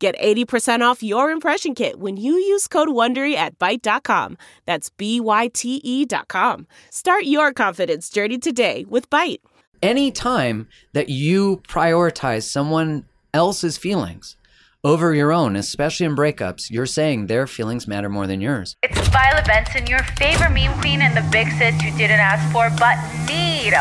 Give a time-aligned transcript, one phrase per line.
[0.00, 4.38] Get 80% off your impression kit when you use code WONDERY at Byte.com.
[4.64, 6.66] That's B-Y-T-E dot com.
[6.88, 9.40] Start your confidence journey today with Byte.
[9.82, 13.04] Any time that you prioritize someone
[13.34, 14.36] else's feelings
[14.82, 18.76] over your own, especially in breakups, you're saying their feelings matter more than yours.
[18.82, 22.70] It's Violet Benson, your favorite meme queen and the big sis you didn't ask for
[22.78, 22.96] but
[23.28, 23.72] need.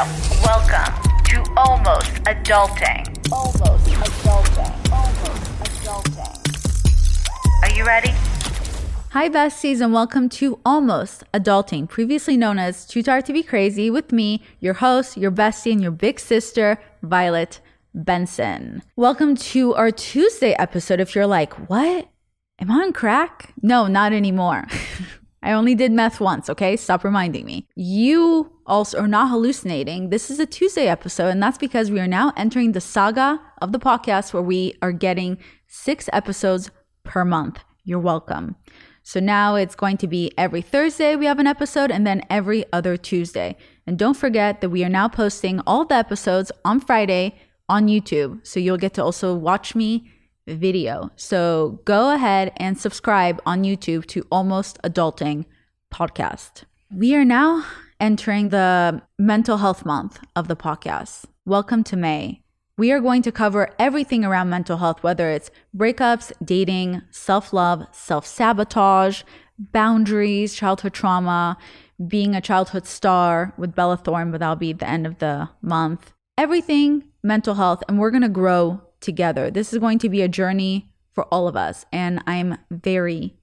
[0.43, 3.31] Welcome to Almost Adulting.
[3.31, 4.38] Almost Adulting.
[5.99, 7.63] Adulting.
[7.63, 8.11] Are you ready?
[9.11, 13.89] Hi, besties, and welcome to Almost Adulting, previously known as Too Tired to Be Crazy,
[13.89, 17.59] with me, your host, your bestie, and your big sister, Violet
[17.93, 18.83] Benson.
[18.95, 20.99] Welcome to our Tuesday episode.
[20.99, 22.07] If you're like, what?
[22.59, 23.53] Am I on crack?
[23.61, 24.67] No, not anymore.
[25.41, 26.75] I only did meth once, okay?
[26.75, 27.65] Stop reminding me.
[27.75, 30.09] You also are not hallucinating.
[30.09, 33.71] This is a Tuesday episode, and that's because we are now entering the saga of
[33.71, 35.37] the podcast where we are getting
[35.69, 36.71] six episodes
[37.03, 37.63] per month.
[37.85, 38.55] You're welcome.
[39.03, 42.65] So now it's going to be every Thursday we have an episode and then every
[42.73, 43.55] other Tuesday.
[43.87, 47.35] And don't forget that we are now posting all the episodes on Friday
[47.69, 48.45] on YouTube.
[48.45, 50.11] So you'll get to also watch me
[50.47, 51.11] video.
[51.15, 55.45] So go ahead and subscribe on YouTube to Almost Adulting
[55.93, 56.63] Podcast.
[56.91, 57.65] We are now
[57.99, 61.25] entering the mental health month of the podcast.
[61.45, 62.41] Welcome to May.
[62.79, 67.85] We are going to cover everything around mental health, whether it's breakups, dating, self love,
[67.91, 69.23] self sabotage,
[69.59, 71.57] boundaries, childhood trauma,
[72.07, 76.13] being a childhood star with Bella Thorne, but that'll be the end of the month.
[76.37, 79.51] Everything mental health, and we're going to grow together.
[79.51, 83.35] This is going to be a journey for all of us, and I'm very,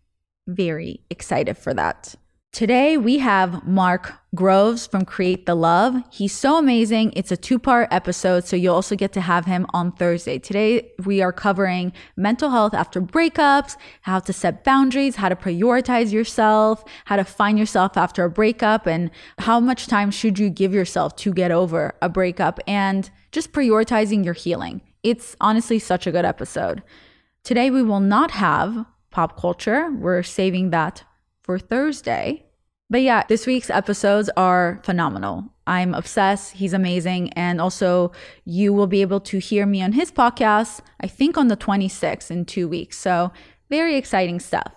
[0.46, 2.14] very excited for that.
[2.56, 6.02] Today we have Mark Groves from Create the Love.
[6.10, 7.12] He's so amazing.
[7.14, 10.38] It's a two part episode, so you'll also get to have him on Thursday.
[10.38, 16.12] Today we are covering mental health after breakups, how to set boundaries, how to prioritize
[16.12, 20.72] yourself, how to find yourself after a breakup, and how much time should you give
[20.72, 24.80] yourself to get over a breakup, and just prioritizing your healing.
[25.02, 26.82] It's honestly such a good episode.
[27.44, 29.90] Today we will not have pop culture.
[29.92, 31.04] We're saving that
[31.46, 32.44] for Thursday.
[32.90, 35.44] But yeah, this week's episodes are phenomenal.
[35.66, 36.52] I'm obsessed.
[36.52, 37.32] He's amazing.
[37.32, 38.12] And also,
[38.44, 42.30] you will be able to hear me on his podcast, I think on the 26th
[42.30, 42.98] in two weeks.
[42.98, 43.32] So,
[43.68, 44.72] very exciting stuff.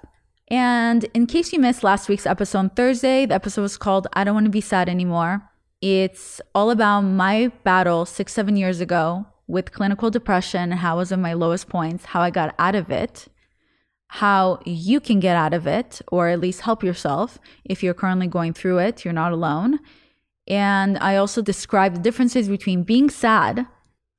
[0.48, 4.24] And in case you missed last week's episode on Thursday, the episode was called I
[4.24, 5.44] Don't Want to Be Sad Anymore.
[5.80, 11.12] It's all about my battle six, seven years ago with clinical depression, how I was
[11.12, 13.28] at my lowest points, how I got out of it
[14.10, 18.28] how you can get out of it or at least help yourself if you're currently
[18.28, 19.06] going through it.
[19.06, 19.80] You're not alone.
[20.48, 23.68] And I also describe the differences between being sad,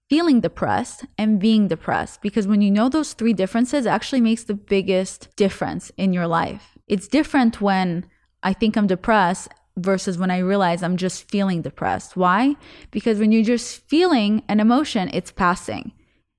[0.08, 2.22] feeling depressed, and being depressed.
[2.22, 6.78] Because when you know those three differences, actually makes the biggest difference in your life.
[6.86, 8.06] It's different when
[8.44, 12.16] I think I'm depressed versus when I realize I'm just feeling depressed.
[12.16, 12.54] Why?
[12.92, 15.92] Because when you're just feeling an emotion, it's passing.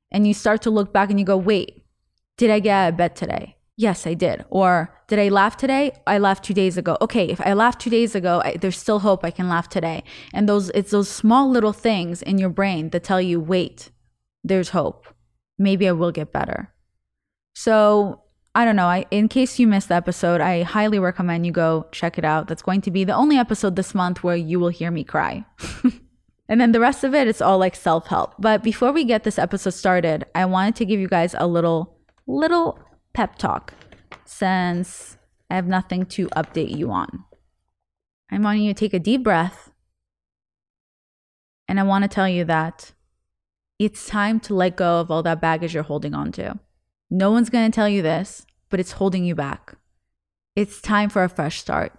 [0.09, 1.80] And you start to look back and you go, wait,
[2.41, 3.55] did I get out of bed today?
[3.77, 4.45] Yes, I did.
[4.49, 5.91] Or did I laugh today?
[6.07, 6.97] I laughed two days ago.
[6.99, 10.03] Okay, if I laughed two days ago, I, there's still hope I can laugh today.
[10.33, 13.91] And those, it's those small little things in your brain that tell you, wait,
[14.43, 15.05] there's hope.
[15.59, 16.73] Maybe I will get better.
[17.53, 18.23] So
[18.55, 18.87] I don't know.
[18.87, 22.47] I, in case you missed the episode, I highly recommend you go check it out.
[22.47, 25.45] That's going to be the only episode this month where you will hear me cry.
[26.49, 28.33] and then the rest of it, it's all like self help.
[28.39, 32.00] But before we get this episode started, I wanted to give you guys a little
[32.31, 32.79] little
[33.13, 33.73] pep talk
[34.25, 35.17] since
[35.49, 37.25] I have nothing to update you on.
[38.31, 39.71] I want you to take a deep breath.
[41.67, 42.93] And I want to tell you that
[43.79, 46.59] it's time to let go of all that baggage you're holding on to.
[47.09, 49.75] No one's going to tell you this, but it's holding you back.
[50.55, 51.93] It's time for a fresh start.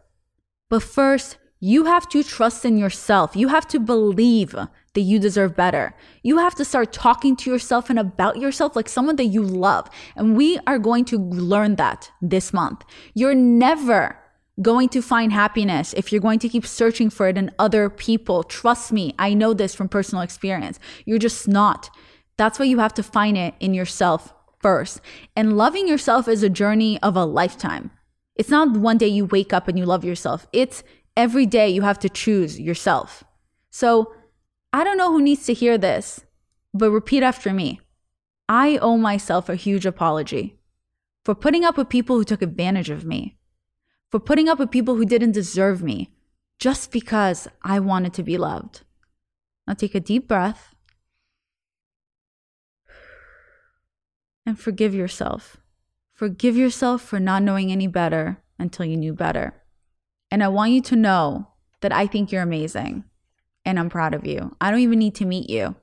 [0.71, 3.37] But first, you have to trust in yourself.
[3.37, 4.56] You have to believe
[4.94, 5.94] that you deserve better.
[6.23, 9.89] You have to start talking to yourself and about yourself like someone that you love.
[10.17, 12.85] And we are going to learn that this month.
[13.15, 14.19] You're never
[14.61, 18.43] going to find happiness if you're going to keep searching for it in other people.
[18.43, 20.79] Trust me, I know this from personal experience.
[21.06, 21.89] You're just not.
[22.37, 25.00] That's why you have to find it in yourself first.
[25.35, 27.91] And loving yourself is a journey of a lifetime.
[28.37, 30.47] It's not one day you wake up and you love yourself.
[30.53, 30.83] It's
[31.17, 33.25] every day you have to choose yourself.
[33.71, 34.15] So
[34.73, 36.25] I don't know who needs to hear this,
[36.73, 37.81] but repeat after me.
[38.49, 40.59] I owe myself a huge apology
[41.25, 43.37] for putting up with people who took advantage of me,
[44.11, 46.11] for putting up with people who didn't deserve me
[46.59, 48.83] just because I wanted to be loved.
[49.67, 50.75] Now take a deep breath
[54.47, 55.59] and forgive yourself.
[56.15, 59.55] Forgive yourself for not knowing any better until you knew better.
[60.31, 61.49] And I want you to know
[61.81, 63.05] that I think you're amazing
[63.64, 64.55] and I'm proud of you.
[64.61, 65.76] I don't even need to meet you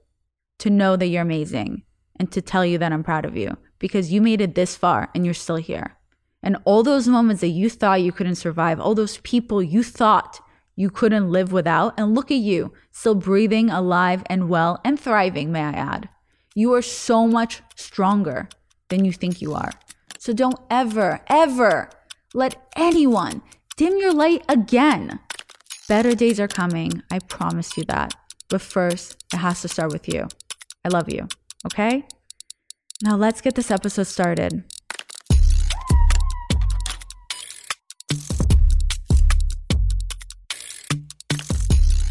[0.60, 1.84] to know that you're amazing
[2.20, 5.10] and to tell you that I'm proud of you because you made it this far
[5.16, 5.96] and you're still here.
[6.42, 10.40] And all those moments that you thought you couldn't survive, all those people you thought
[10.76, 15.52] you couldn't live without, and look at you, still breathing, alive, and well, and thriving,
[15.52, 16.08] may I add.
[16.56, 18.48] You are so much stronger
[18.88, 19.72] than you think you are.
[20.18, 21.90] So don't ever, ever
[22.34, 23.42] let anyone
[23.76, 25.20] dim your light again.
[25.90, 27.02] Better days are coming.
[27.10, 28.14] I promise you that.
[28.48, 30.28] But first, it has to start with you.
[30.86, 31.28] I love you.
[31.66, 32.06] Okay?
[33.02, 34.64] Now let's get this episode started.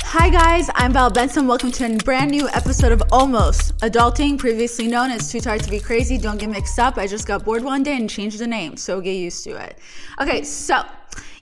[0.03, 1.47] Hi guys, I'm Val Benson.
[1.47, 5.71] Welcome to a brand new episode of Almost Adulting, previously known as Too Tired to
[5.71, 6.19] Be Crazy.
[6.19, 6.99] Don't get mixed up.
[6.99, 9.79] I just got bored one day and changed the name, so get used to it.
[10.21, 10.83] Okay, so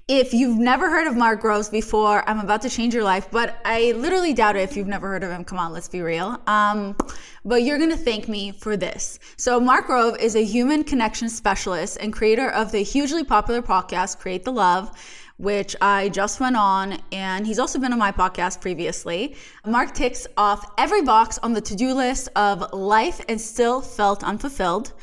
[0.09, 3.57] if you've never heard of Mark Groves before, I'm about to change your life, but
[3.65, 5.45] I literally doubt it if you've never heard of him.
[5.45, 6.41] Come on, let's be real.
[6.47, 6.97] Um,
[7.45, 9.19] but you're gonna thank me for this.
[9.37, 14.19] So, Mark Groves is a human connection specialist and creator of the hugely popular podcast,
[14.19, 14.97] Create the Love
[15.39, 19.37] which I just went on, and he's also been on my podcast previously.
[19.67, 24.25] Mark ticks off every box on the to do list of life and still felt
[24.25, 24.95] unfulfilled,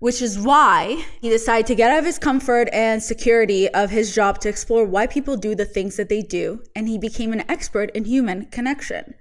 [0.00, 4.14] which is why he decided to get out of his comfort and security of his
[4.14, 7.44] job to explore why people do the things that they do, and he became an
[7.48, 9.14] expert in human connection.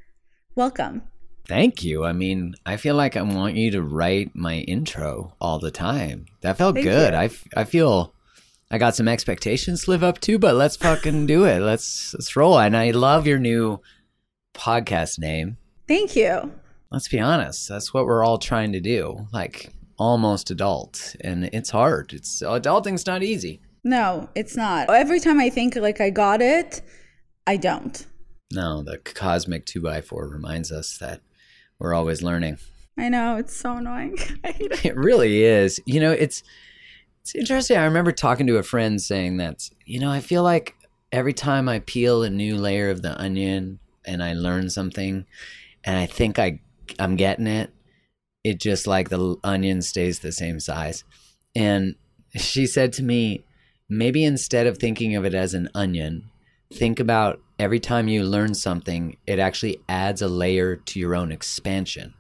[0.56, 1.04] Welcome.
[1.46, 2.06] Thank you.
[2.06, 6.26] I mean, I feel like I want you to write my intro all the time.
[6.42, 7.14] That felt Thank good.
[7.14, 7.20] you.
[7.20, 8.14] I, f- I feel
[8.72, 11.60] I got some expectations to live up to, but let's fucking do it.
[11.60, 12.60] Let's let's roll.
[12.60, 13.82] And I love your new
[14.54, 15.58] podcast name.
[15.88, 16.52] Thank you.
[16.92, 17.68] Let's be honest.
[17.68, 19.28] That's what we're all trying to do.
[19.34, 22.14] Like almost adult, and it's hard.
[22.14, 23.62] It's adulting's not easy.
[23.84, 24.90] No, it's not.
[24.90, 26.82] Every time I think like I got it,
[27.46, 28.06] I don't.
[28.52, 31.22] No, the cosmic two by four reminds us that
[31.78, 32.58] we're always learning.
[32.98, 34.18] I know, it's so annoying.
[34.44, 34.86] It.
[34.86, 35.80] It really is.
[35.86, 36.44] You know, it's
[37.22, 37.78] it's interesting.
[37.78, 40.76] I remember talking to a friend saying that, you know, I feel like
[41.12, 45.26] every time I peel a new layer of the onion and I learn something
[45.84, 46.60] and I think I
[46.98, 47.72] I'm getting it,
[48.50, 51.04] it just like the onion stays the same size.
[51.56, 51.96] And
[52.36, 53.44] she said to me,
[53.88, 56.30] maybe instead of thinking of it as an onion,
[56.74, 61.32] think about every time you learn something, it actually adds a layer to your own
[61.32, 62.14] expansion.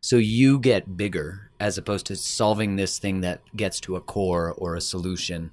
[0.00, 4.52] So you get bigger as opposed to solving this thing that gets to a core
[4.52, 5.52] or a solution,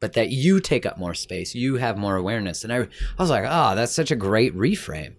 [0.00, 2.64] but that you take up more space, you have more awareness.
[2.64, 2.86] And I, I
[3.18, 5.14] was like, oh, that's such a great reframe.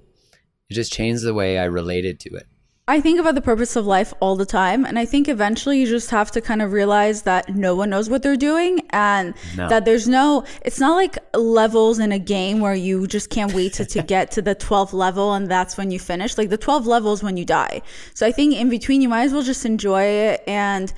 [0.70, 2.48] It just changed the way I related to it.
[2.90, 4.84] I think about the purpose of life all the time.
[4.84, 8.10] And I think eventually you just have to kind of realize that no one knows
[8.10, 9.70] what they're doing and No.
[9.70, 13.74] that there's no, it's not like levels in a game where you just can't wait
[13.74, 16.36] to, to get to the 12th level and that's when you finish.
[16.36, 17.84] Like the 12 levels when you die.
[18.16, 20.44] So I think in between you might as well just enjoy it.
[20.48, 20.92] And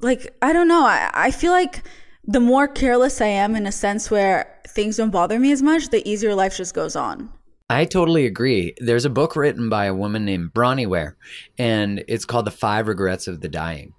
[0.00, 0.84] like, I don't know.
[0.86, 1.82] I, I feel like
[2.24, 5.88] the more careless I am in a sense where things don't bother me as much,
[5.88, 7.30] the easier life just goes on.
[7.72, 8.74] I totally agree.
[8.76, 11.16] There's a book written by a woman named Bronnie Ware,
[11.56, 13.94] and it's called The Five Regrets of the Dying.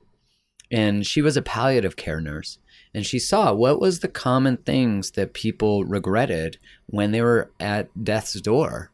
[0.72, 2.60] And she was a palliative care nurse,
[2.94, 7.90] and she saw what was the common things that people regretted when they were at
[8.04, 8.92] death's door.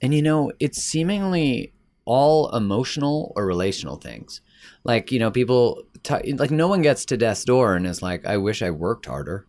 [0.00, 1.74] And you know, it's seemingly
[2.06, 4.40] all emotional or relational things.
[4.82, 8.24] Like, you know, people t- like no one gets to death's door and is like,
[8.24, 9.46] I wish I worked harder.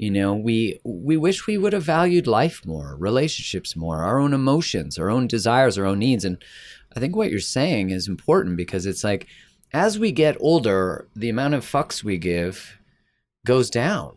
[0.00, 4.32] You know, we we wish we would have valued life more, relationships more, our own
[4.32, 6.24] emotions, our own desires, our own needs.
[6.24, 6.42] And
[6.96, 9.26] I think what you're saying is important because it's like
[9.74, 12.78] as we get older, the amount of fucks we give
[13.44, 14.16] goes down.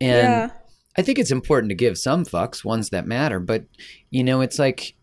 [0.00, 0.50] And Yeah.
[0.96, 3.66] I think it's important to give some fucks, ones that matter, but
[4.08, 4.94] you know, it's like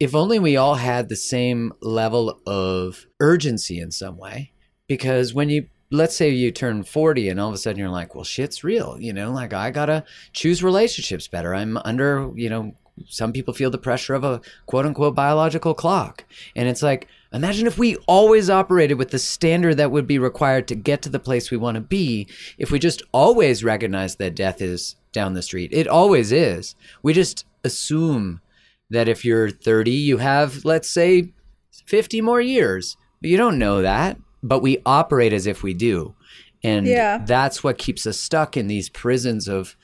[0.00, 4.52] if only we all had the same level of urgency in some way.
[4.88, 8.14] Because when you, let's say you turn 40 and all of a sudden you're like,
[8.14, 11.54] well, shit's real, you know, like I gotta choose relationships better.
[11.54, 12.74] I'm under, you know,
[13.06, 16.24] some people feel the pressure of a quote unquote biological clock.
[16.56, 20.66] And it's like, imagine if we always operated with the standard that would be required
[20.68, 24.34] to get to the place we want to be, if we just always recognize that
[24.34, 25.70] death is down the street.
[25.72, 26.74] It always is.
[27.02, 28.40] We just assume
[28.88, 31.32] that if you're 30, you have, let's say,
[31.86, 32.96] 50 more years.
[33.20, 36.14] But you don't know that, but we operate as if we do.
[36.64, 37.18] And Yeah.
[37.24, 39.76] that's what keeps us stuck in these prisons of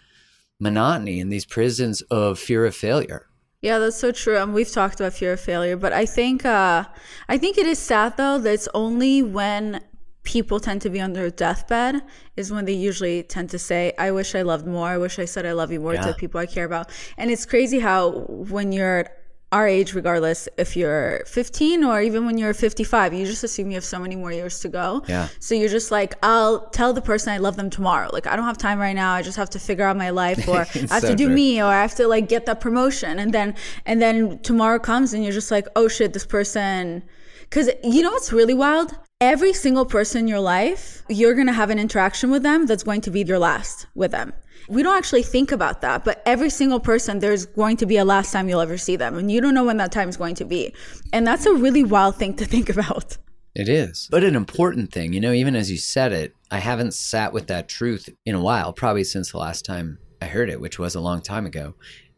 [0.61, 3.27] monotony, in these prisons of fear of failure.
[3.63, 4.37] Yeah, that's so true.
[4.37, 6.85] And we've talked about fear of failure, but I think uh,
[7.29, 9.81] I think it is sad though that it's only when
[10.23, 12.03] people tend to be on their deathbed
[12.37, 14.87] is when they usually tend to say, "I wish I loved more.
[14.89, 16.03] I wish I said I love you more Yeah.
[16.07, 19.07] to people I care about." And it's crazy how when you're
[19.51, 23.77] our age, regardless if you're 15 or even when you're 55, you just assume you
[23.77, 25.03] have so many more years to go.
[25.09, 25.29] Yeah.
[25.41, 28.11] So you're just like, I'll tell the person I love them tomorrow.
[28.13, 29.15] Like I don't have time right now.
[29.15, 31.35] I just have to figure out my life, or I have so to do true.
[31.35, 33.55] me, or I have to like get that promotion, and then
[33.87, 37.03] and then tomorrow comes and you're just like, oh shit, this person.
[37.49, 38.95] Because you know what's really wild?
[39.23, 43.01] Every single person in your life, you're gonna have an interaction with them that's going
[43.03, 44.35] to be your last with them.
[44.69, 48.05] We don't actually think about that, but every single person, there's going to be a
[48.05, 50.35] last time you'll ever see them, and you don't know when that time is going
[50.37, 50.75] to be,
[51.13, 53.17] and that's a really wild thing to think about.
[53.55, 54.09] It is.
[54.11, 57.49] But an important thing, you know, even as you said it, I haven't sat with
[57.49, 60.95] that truth in a while, probably since the last time I heard it, which was
[60.95, 61.75] a long time ago.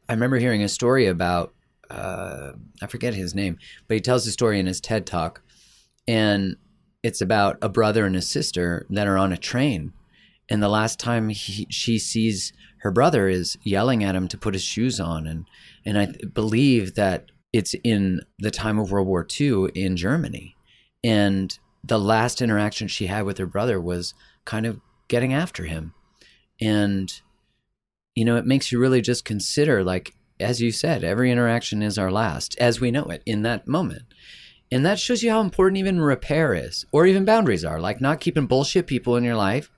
[0.08, 1.54] I remember hearing a story about,
[1.88, 2.52] uh,
[2.82, 5.42] I forget his name, but he tells the story in his TED talk.
[6.06, 6.56] And
[7.02, 9.92] it's about a brother and a sister that are on a train.
[10.50, 14.54] And the last time he, she sees her brother is yelling at him to put
[14.54, 15.26] his shoes on.
[15.26, 15.46] And,
[15.86, 20.56] and I believe that it's in the time of World War II in Germany.
[21.04, 24.14] And the last interaction she had with her brother was
[24.44, 25.94] kind of getting after him.
[26.60, 27.20] And,
[28.14, 31.98] you know, it makes you really just consider, like, as you said, every interaction is
[31.98, 34.02] our last, as we know it in that moment.
[34.72, 38.20] And that shows you how important even repair is, or even boundaries are, like not
[38.20, 39.70] keeping bullshit people in your life,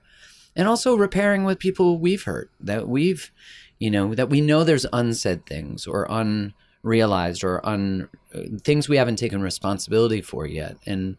[0.55, 3.31] and also repairing with people we've hurt, that we've,
[3.79, 8.09] you know, that we know there's unsaid things or unrealized or un
[8.63, 10.77] things we haven't taken responsibility for yet.
[10.85, 11.17] And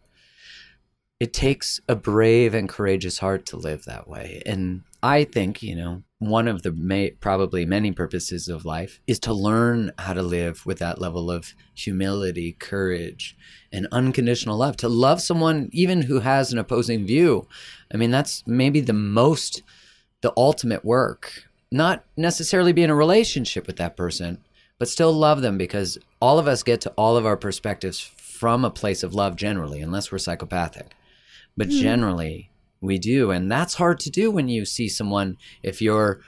[1.21, 4.43] it takes a brave and courageous heart to live that way.
[4.45, 9.19] And I think, you know, one of the may, probably many purposes of life is
[9.21, 13.37] to learn how to live with that level of humility, courage,
[13.73, 14.77] and unconditional love.
[14.79, 17.49] To love someone even who has an opposing view.
[17.93, 19.63] I mean, that's maybe the most,
[20.21, 21.45] the ultimate work.
[21.71, 24.39] Not necessarily be in a relationship with that person,
[24.79, 28.65] but still love them because all of us get to all of our perspectives from
[28.65, 30.95] a place of love generally, unless we're psychopathic.
[31.57, 31.79] But hmm.
[31.79, 32.51] generally,
[32.85, 33.31] we do.
[33.31, 36.21] And that's hard to do when you see someone, if you're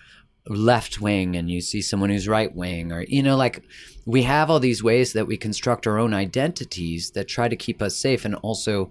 [0.49, 3.63] left wing and you see someone who's right wing, or, you know, like
[4.05, 7.83] we have all these ways that we construct our own identities that try to keep
[7.83, 8.91] us safe and also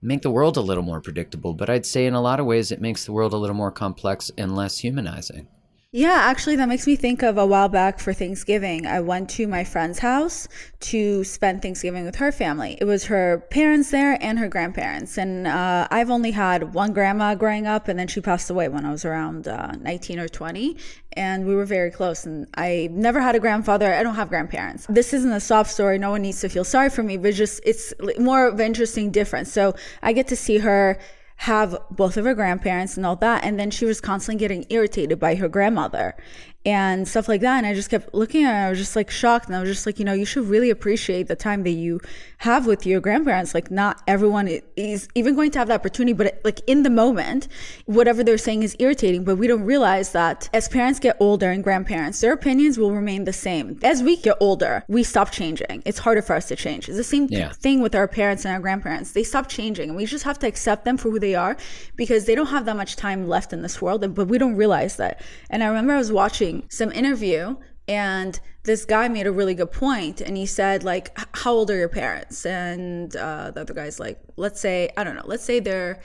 [0.00, 1.54] make the world a little more predictable.
[1.54, 3.70] But I'd say in a lot of ways, it makes the world a little more
[3.70, 5.48] complex and less humanizing.
[5.96, 8.84] Yeah, actually, that makes me think of a while back for Thanksgiving.
[8.84, 10.48] I went to my friend's house
[10.90, 12.76] to spend Thanksgiving with her family.
[12.80, 15.16] It was her parents there and her grandparents.
[15.16, 18.84] And uh, I've only had one grandma growing up, and then she passed away when
[18.84, 20.76] I was around uh, 19 or 20.
[21.12, 22.26] And we were very close.
[22.26, 23.94] And I never had a grandfather.
[23.94, 24.86] I don't have grandparents.
[24.88, 25.98] This isn't a soft story.
[25.98, 29.12] No one needs to feel sorry for me, but just it's more of an interesting
[29.12, 29.52] difference.
[29.52, 30.98] So I get to see her
[31.36, 33.44] have both of her grandparents and all that.
[33.44, 36.16] And then she was constantly getting irritated by her grandmother
[36.66, 37.58] and stuff like that.
[37.58, 38.66] And I just kept looking at her.
[38.66, 39.46] I was just like shocked.
[39.46, 42.00] And I was just like, you know, you should really appreciate the time that you
[42.38, 43.54] have with your grandparents.
[43.54, 47.48] Like, not everyone is even going to have the opportunity, but like in the moment,
[47.86, 49.24] whatever they're saying is irritating.
[49.24, 53.24] But we don't realize that as parents get older and grandparents, their opinions will remain
[53.24, 53.78] the same.
[53.82, 55.82] As we get older, we stop changing.
[55.84, 56.88] It's harder for us to change.
[56.88, 57.52] It's the same Yeah.
[57.52, 59.12] thing with our parents and our grandparents.
[59.12, 61.56] They stop changing, and we just have to accept them for who they are
[61.96, 64.14] because they don't have that much time left in this world.
[64.14, 65.20] But we don't realize that.
[65.50, 67.56] And I remember I was watching some interview,
[67.86, 71.76] and this guy made a really good point, and he said like, "How old are
[71.76, 75.26] your parents?" And uh, the other guy's like, "Let's say I don't know.
[75.26, 76.00] Let's say they're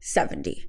[0.00, 0.68] 70."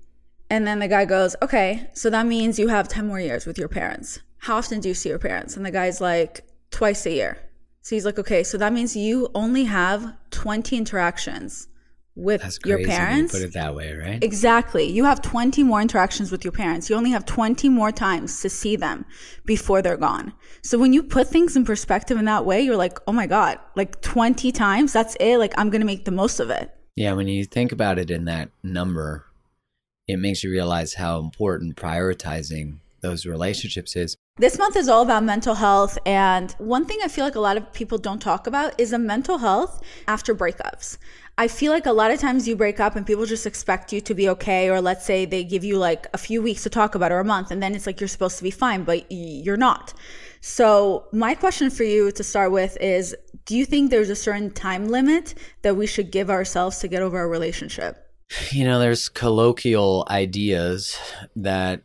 [0.49, 3.57] And then the guy goes, okay, so that means you have 10 more years with
[3.57, 4.21] your parents.
[4.37, 5.57] How often do you see your parents?
[5.57, 7.37] And the guy's like, twice a year.
[7.81, 11.67] So he's like, okay, so that means you only have 20 interactions
[12.17, 13.31] with That's your when you parents.
[13.31, 14.23] put it that way, right?
[14.23, 14.85] Exactly.
[14.89, 16.89] You have 20 more interactions with your parents.
[16.89, 19.05] You only have 20 more times to see them
[19.45, 20.33] before they're gone.
[20.63, 23.59] So when you put things in perspective in that way, you're like, oh my God,
[23.75, 25.37] like 20 times, that's it.
[25.37, 26.73] Like, I'm going to make the most of it.
[26.95, 29.25] Yeah, when you think about it in that number,
[30.07, 34.15] it makes you realize how important prioritizing those relationships is.
[34.39, 35.97] This month is all about mental health.
[36.05, 38.99] And one thing I feel like a lot of people don't talk about is the
[38.99, 40.99] mental health after breakups.
[41.39, 43.99] I feel like a lot of times you break up and people just expect you
[44.01, 46.93] to be okay, or let's say they give you like a few weeks to talk
[46.93, 49.57] about or a month, and then it's like you're supposed to be fine, but you're
[49.57, 49.93] not.
[50.39, 53.15] So, my question for you to start with is
[53.45, 57.01] Do you think there's a certain time limit that we should give ourselves to get
[57.01, 58.03] over a relationship?
[58.51, 60.99] You know, there's colloquial ideas
[61.35, 61.81] that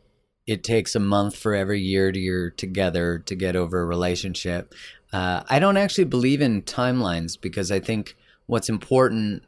[0.52, 4.74] it takes a month for every year to you're together to get over a relationship.
[5.10, 9.44] Uh, I don't actually believe in timelines because I think what's important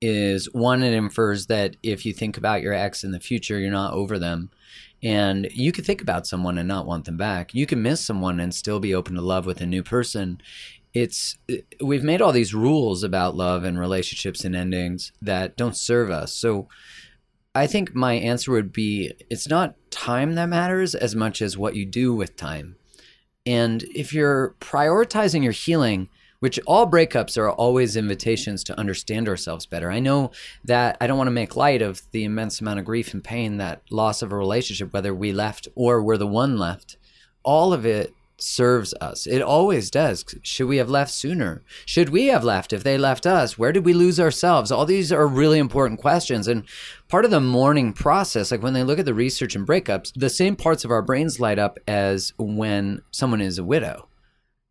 [0.00, 3.70] is one, it infers that if you think about your ex in the future, you're
[3.70, 4.50] not over them.
[5.02, 7.52] And you can think about someone and not want them back.
[7.54, 10.40] You can miss someone and still be open to love with a new person.
[10.94, 11.36] It's
[11.82, 16.32] we've made all these rules about love and relationships and endings that don't serve us.
[16.34, 16.68] So
[17.56, 21.74] I think my answer would be it's not time that matters as much as what
[21.74, 22.76] you do with time.
[23.46, 26.10] And if you're prioritizing your healing,
[26.40, 29.90] which all breakups are always invitations to understand ourselves better.
[29.90, 30.32] I know
[30.64, 33.56] that I don't want to make light of the immense amount of grief and pain
[33.56, 36.98] that loss of a relationship, whether we left or we're the one left,
[37.42, 39.26] all of it serves us.
[39.26, 40.24] It always does.
[40.42, 41.62] Should we have left sooner?
[41.84, 43.58] Should we have left if they left us?
[43.58, 44.70] Where did we lose ourselves?
[44.70, 46.46] All these are really important questions.
[46.46, 46.64] And
[47.08, 50.30] part of the mourning process, like when they look at the research and breakups, the
[50.30, 54.08] same parts of our brains light up as when someone is a widow.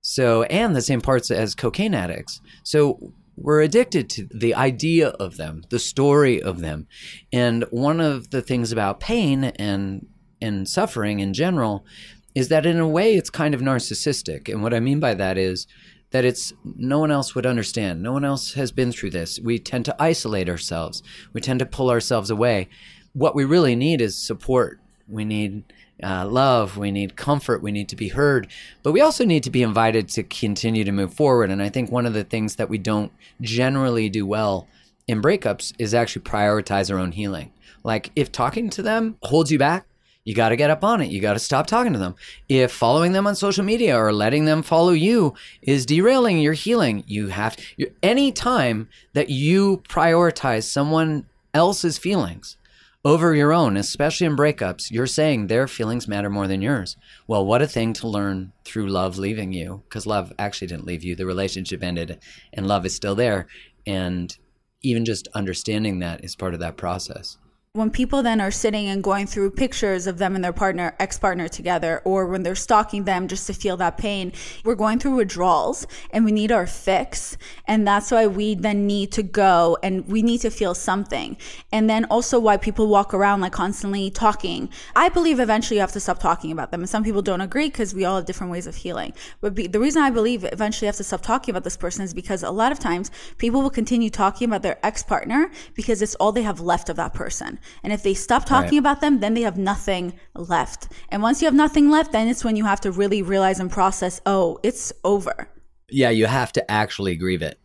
[0.01, 2.41] So, and the same parts as cocaine addicts.
[2.63, 6.88] So, we're addicted to the idea of them, the story of them.
[7.34, 10.07] And one of the things about pain and
[10.41, 11.86] and suffering in general
[12.35, 14.51] is that in a way it's kind of narcissistic.
[14.51, 15.65] And what I mean by that is
[16.11, 18.03] that it's no one else would understand.
[18.03, 19.39] No one else has been through this.
[19.39, 21.01] We tend to isolate ourselves.
[21.33, 22.69] We tend to pull ourselves away.
[23.13, 24.79] What we really need is support.
[25.07, 25.63] We need
[26.03, 26.77] uh, love.
[26.77, 27.61] We need comfort.
[27.61, 28.47] We need to be heard.
[28.83, 31.49] But we also need to be invited to continue to move forward.
[31.49, 33.11] And I think one of the things that we don't
[33.41, 34.67] generally do well
[35.07, 37.53] in breakups is actually prioritize our own healing.
[37.83, 39.85] Like if talking to them holds you back,
[40.25, 41.12] you got to get up on it.
[41.12, 42.15] You got to stop talking to them.
[42.50, 47.03] If following them on social media or letting them follow you is derailing your healing,
[47.05, 52.57] you have to, any time that you prioritize someone else's feelings
[53.05, 56.98] over your own, especially in breakups, you're saying their feelings matter more than yours.
[57.27, 61.03] Well, what a thing to learn through love leaving you, because love actually didn't leave
[61.03, 61.16] you.
[61.16, 62.18] The relationship ended
[62.51, 63.46] and love is still there.
[63.85, 64.35] And
[64.81, 67.38] even just understanding that is part of that process
[67.75, 71.50] when people then are sitting and going through pictures of them and their partner ex-partner
[71.50, 74.31] together or when they're stalking them just to feel that pain
[74.64, 77.38] we're going through withdrawals and we need our fix.
[77.68, 81.35] And that's why we then need to go and we need to feel something.
[81.74, 84.70] And then also why people walk around like constantly talking.
[84.96, 87.68] I believe eventually you have to stop talking about them and some people don't agree
[87.68, 89.14] because we all have different ways of healing.
[89.42, 92.05] But be, the reason i believe eventually you have to stop talking about this person
[92.05, 96.16] is because a lot of times people will continue talking about their ex-partner because it's
[96.16, 98.79] all they have left of that person and if they stop talking right.
[98.79, 100.91] about them, then they have nothing left.
[101.09, 103.71] And once you have nothing left, then it's when you have to really realize and
[103.71, 105.49] process, oh, it's over.
[105.89, 107.59] Yeah, you have to actually grieve it.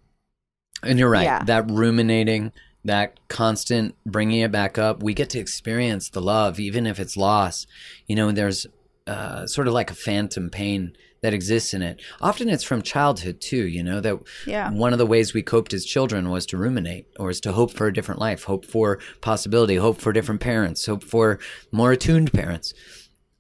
[0.83, 1.25] And you're right.
[1.25, 1.45] Yeah.
[1.45, 2.53] That ruminating,
[2.85, 7.17] that constant bringing it back up, we get to experience the love, even if it's
[7.17, 7.67] loss.
[8.07, 8.67] You know, there's
[9.07, 12.01] uh, sort of like a phantom pain that exists in it.
[12.21, 14.71] Often it's from childhood too, you know, that yeah.
[14.71, 17.73] one of the ways we coped as children was to ruminate or was to hope
[17.73, 21.39] for a different life, hope for possibility, hope for different parents, hope for
[21.71, 22.73] more attuned parents.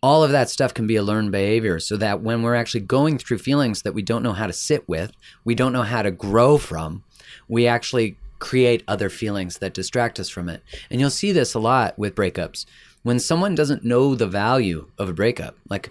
[0.02, 3.18] All of that stuff can be a learned behavior so that when we're actually going
[3.18, 5.12] through feelings that we don't know how to sit with,
[5.44, 7.04] we don't know how to grow from,
[7.48, 10.62] we actually create other feelings that distract us from it.
[10.90, 12.64] And you'll see this a lot with breakups.
[13.02, 15.90] When someone doesn't know the value of a breakup, like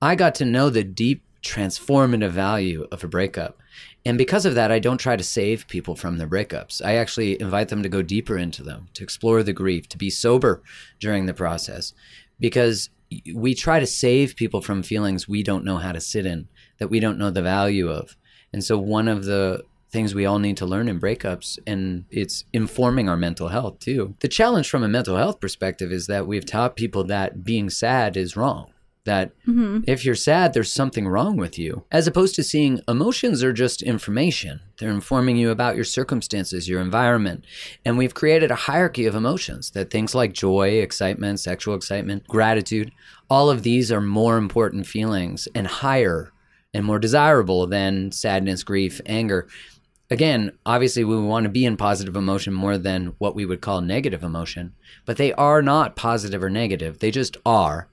[0.00, 3.58] I got to know the deep transformative value of a breakup.
[4.06, 6.80] And because of that, I don't try to save people from their breakups.
[6.84, 10.08] I actually invite them to go deeper into them, to explore the grief, to be
[10.08, 10.62] sober
[11.00, 11.94] during the process.
[12.38, 12.90] Because
[13.34, 16.46] we try to save people from feelings we don't know how to sit in,
[16.78, 18.16] that we don't know the value of.
[18.52, 22.44] And so, one of the things we all need to learn in breakups, and it's
[22.52, 24.14] informing our mental health too.
[24.20, 28.16] The challenge from a mental health perspective is that we've taught people that being sad
[28.16, 28.72] is wrong
[29.08, 29.80] that mm-hmm.
[29.86, 33.82] if you're sad, there's something wrong with you, as opposed to seeing emotions are just
[33.82, 34.60] information.
[34.78, 37.44] They're informing you about your circumstances, your environment.
[37.86, 42.92] And we've created a hierarchy of emotions that things like joy, excitement, sexual excitement, gratitude,
[43.30, 46.30] all of these are more important feelings and higher
[46.74, 49.48] and more desirable than sadness, grief, anger.
[50.10, 53.80] Again, obviously, we want to be in positive emotion more than what we would call
[53.80, 54.74] negative emotion,
[55.06, 56.98] but they are not positive or negative.
[56.98, 57.88] They just are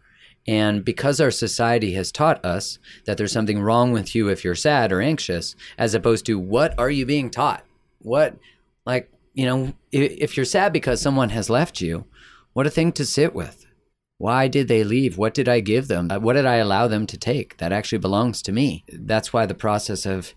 [0.48, 4.56] And because our society has taught us that there's something wrong with you if you're
[4.56, 7.64] sad or anxious, as opposed to what are you being taught?
[8.00, 8.38] What,
[8.86, 12.06] like, you know, if, if you're sad because someone has left you,
[12.54, 13.66] what a thing to sit with.
[14.18, 15.18] Why did they leave?
[15.18, 16.10] What did I give them?
[16.10, 17.58] Uh, what did I allow them to take?
[17.58, 18.86] That actually belongs to me.
[18.88, 20.34] That's why the process of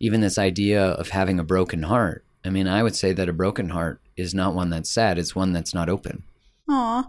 [0.00, 2.24] even this idea of having a broken heart.
[2.44, 5.36] I mean, I would say that a broken heart is not one that's sad, it's
[5.36, 6.24] one that's not open.
[6.68, 7.08] Aw.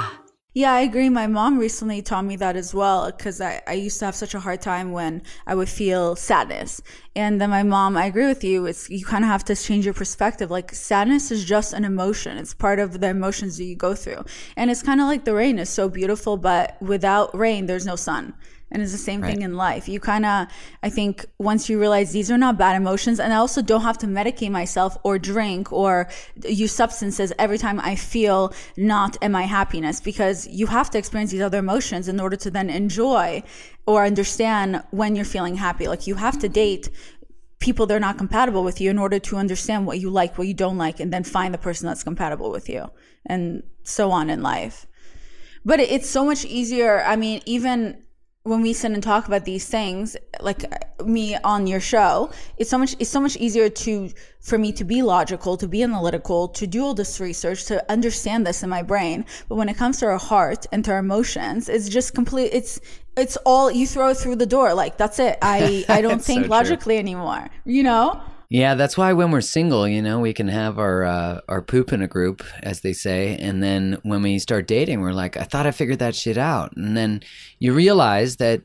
[0.53, 1.07] Yeah, I agree.
[1.07, 4.33] My mom recently taught me that as well because I, I used to have such
[4.33, 6.81] a hard time when I would feel sadness.
[7.15, 8.65] And then my mom, I agree with you.
[8.65, 10.51] It's you kind of have to change your perspective.
[10.51, 12.37] Like sadness is just an emotion.
[12.37, 14.25] It's part of the emotions that you go through.
[14.57, 17.95] And it's kind of like the rain is so beautiful, but without rain, there's no
[17.95, 18.33] sun.
[18.71, 19.31] And it's the same Right.
[19.33, 19.89] thing in life.
[19.89, 20.47] You kind of,
[20.81, 23.97] I think, once you realize these are not bad emotions, and I also don't have
[23.99, 26.07] to medicate myself or drink or
[26.47, 31.31] use substances every time I feel not in my happiness, because you have to experience
[31.31, 33.43] these other emotions in order to then enjoy
[33.85, 35.87] or understand when you're feeling happy.
[35.87, 36.89] Like you have to date
[37.59, 40.47] people that are not compatible with you in order to understand what you like, what
[40.47, 42.89] you don't like, and then find the person that's compatible with you,
[43.25, 44.87] and so on in life
[45.63, 48.01] but it's so much easier i mean even
[48.43, 50.63] when we sit and talk about these things like
[51.05, 54.83] me on your show it's so much it's so much easier to for me to
[54.83, 58.81] be logical to be analytical to do all this research to understand this in my
[58.81, 59.23] brain.
[59.47, 62.79] But when it comes to our heart and to our emotions it's just complete it's
[63.15, 65.37] it's all you throw through the door like that's it.
[65.41, 66.49] I i don't so think true.
[66.49, 70.77] logically anymore you know Yeah, that's why when we're single, you know, we can have
[70.77, 74.67] our uh, our poop in a group, as they say, and then when we start
[74.67, 77.23] dating, we're like, I thought I figured that shit out, and then
[77.59, 78.63] you realize that,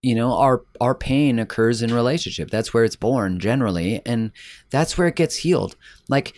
[0.00, 2.48] you know, our our pain occurs in relationship.
[2.48, 4.32] That's where it's born generally, and
[4.70, 5.76] that's where it gets healed.
[6.08, 6.32] Like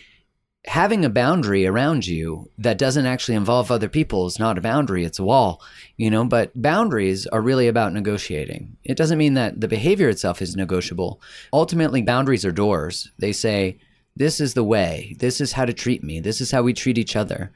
[0.65, 5.03] having a boundary around you that doesn't actually involve other people is not a boundary
[5.03, 5.59] it's a wall
[5.97, 8.77] you know but boundaries are really about negotiating.
[8.83, 11.21] It doesn't mean that the behavior itself is negotiable.
[11.53, 13.11] Ultimately boundaries are doors.
[13.19, 13.77] They say
[14.15, 15.15] this is the way.
[15.19, 16.19] This is how to treat me.
[16.19, 17.51] This is how we treat each other.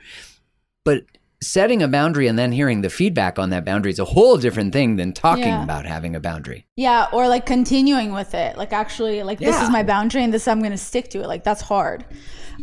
[0.84, 1.04] But
[1.42, 4.74] setting a boundary and then hearing the feedback on that boundary is a whole different
[4.74, 5.64] thing than talking Yeah.
[5.64, 8.58] about having a boundary Yeah, or like continuing with it.
[8.58, 11.28] Like actually like this is my boundary and this I'm going to stick to it.
[11.28, 12.06] Like that's hard.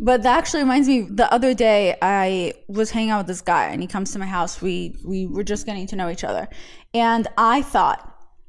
[0.00, 3.66] But that actually reminds me the other day I was hanging out with this guy
[3.66, 4.62] and he comes to my house.
[4.62, 6.48] We we were just getting to know each other.
[6.94, 8.08] And I thought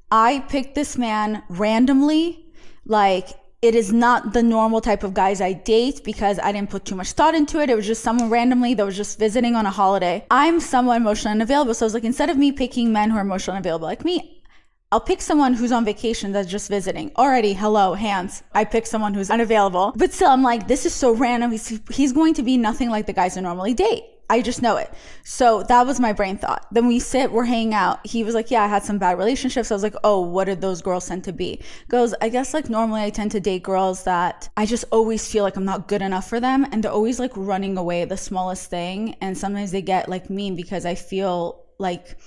[0.10, 2.46] I picked this man randomly
[2.86, 3.30] like
[3.63, 6.95] it is not the normal type of guys I date because I didn't put too
[6.95, 7.69] much thought into it.
[7.69, 10.26] It was just someone randomly that was just visiting on a holiday.
[10.30, 11.73] I'm somewhat emotionally unavailable.
[11.73, 14.43] So I was like, instead of me picking men who are emotionally unavailable like me,
[14.91, 17.13] I'll pick someone who's on vacation that's just visiting.
[17.17, 18.43] Already, hello, hands.
[18.54, 19.93] I pick someone who's unavailable.
[19.95, 21.52] But still, I'm like, this is so random.
[21.52, 24.04] He's, he's going to be nothing like the guys I normally date.
[24.30, 24.92] I just know it.
[25.24, 26.66] So that was my brain thought.
[26.72, 28.06] Then we sit, we're hanging out.
[28.06, 29.72] He was like, Yeah, I had some bad relationships.
[29.72, 31.62] I was like, Oh, what did those girls tend to be?
[31.90, 35.44] Goes, I guess like normally I tend to date girls that I just always feel
[35.44, 36.66] like I'm not good enough for them.
[36.72, 39.16] And they're always like running away the smallest thing.
[39.22, 42.18] And sometimes they get like mean because I feel like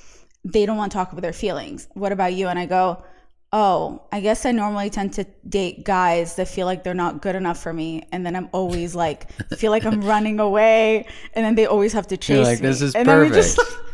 [0.45, 1.89] they don't want to talk about their feelings.
[1.95, 2.49] What about you?
[2.49, 3.03] And I go,
[3.53, 7.37] Oh, I guess I normally tend to date guys that feel like they're not good
[7.37, 8.07] enough for me.
[8.13, 11.07] And then I'm always like, feel like I'm running away.
[11.35, 12.69] And then they always have to chase You're like, me.
[12.69, 13.87] "This is and then we just, perfect."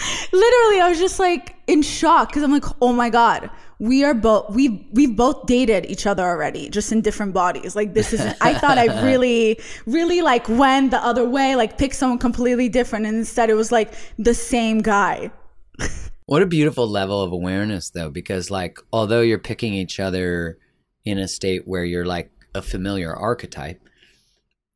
[0.32, 3.50] literally, I was just like in shock because I'm like, oh my God.
[3.78, 7.74] We are both we we've both dated each other already, just in different bodies.
[7.74, 11.94] Like this is I thought I really, really like went the other way, like picked
[11.94, 15.30] someone completely different, and instead it was like the same guy.
[16.30, 20.58] What a beautiful level of awareness, though, because, like, although you're picking each other
[21.04, 23.80] in a state where you're like a familiar archetype,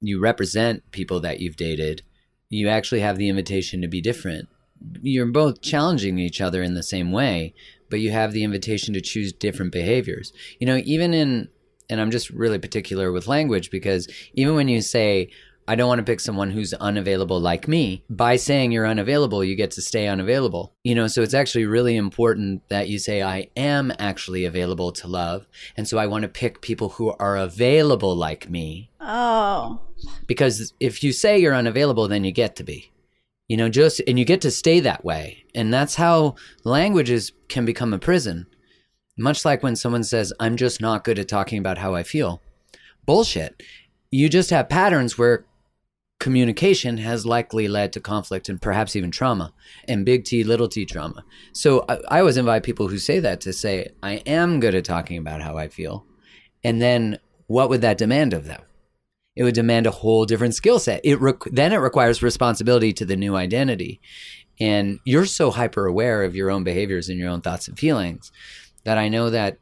[0.00, 2.02] you represent people that you've dated,
[2.48, 4.48] you actually have the invitation to be different
[5.02, 7.54] you're both challenging each other in the same way,
[7.90, 10.32] but you have the invitation to choose different behaviors.
[10.58, 11.48] You know, even in
[11.90, 15.30] and I'm just really particular with language because even when you say
[15.66, 18.04] I don't want to pick someone who's unavailable like me.
[18.10, 20.74] By saying you're unavailable, you get to stay unavailable.
[20.84, 25.08] You know, so it's actually really important that you say, I am actually available to
[25.08, 25.46] love.
[25.76, 28.90] And so I want to pick people who are available like me.
[29.00, 29.80] Oh.
[30.26, 32.92] Because if you say you're unavailable, then you get to be.
[33.48, 35.44] You know, just, and you get to stay that way.
[35.54, 38.46] And that's how languages can become a prison.
[39.16, 42.42] Much like when someone says, I'm just not good at talking about how I feel.
[43.06, 43.62] Bullshit.
[44.10, 45.44] You just have patterns where
[46.24, 49.52] communication has likely led to conflict and perhaps even trauma
[49.86, 51.22] and big T, little t trauma.
[51.52, 54.86] So I, I, always invite people who say that to say, I am good at
[54.86, 56.06] talking about how I feel.
[56.64, 58.62] And then what would that demand of them?
[59.36, 61.02] It would demand a whole different skill set.
[61.04, 64.00] It rec- then it requires responsibility to the new identity.
[64.58, 68.32] And you're so hyper aware of your own behaviors and your own thoughts and feelings
[68.84, 69.58] that I know that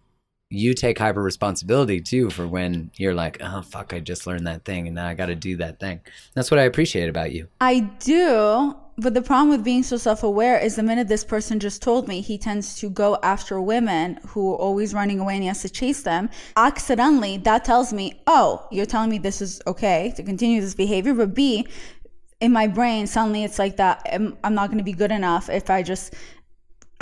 [0.52, 4.64] you take hyper responsibility too for when you're like, oh fuck, I just learned that
[4.64, 6.00] thing and now I got to do that thing.
[6.34, 7.48] That's what I appreciate about you.
[7.60, 11.80] I do, but the problem with being so self-aware is the minute this person just
[11.80, 15.48] told me he tends to go after women who are always running away and he
[15.48, 16.28] has to chase them.
[16.56, 21.14] Accidentally, that tells me, oh, you're telling me this is okay to continue this behavior,
[21.14, 21.66] but B,
[22.40, 24.06] in my brain, suddenly it's like that.
[24.12, 26.14] I'm, I'm not going to be good enough if I just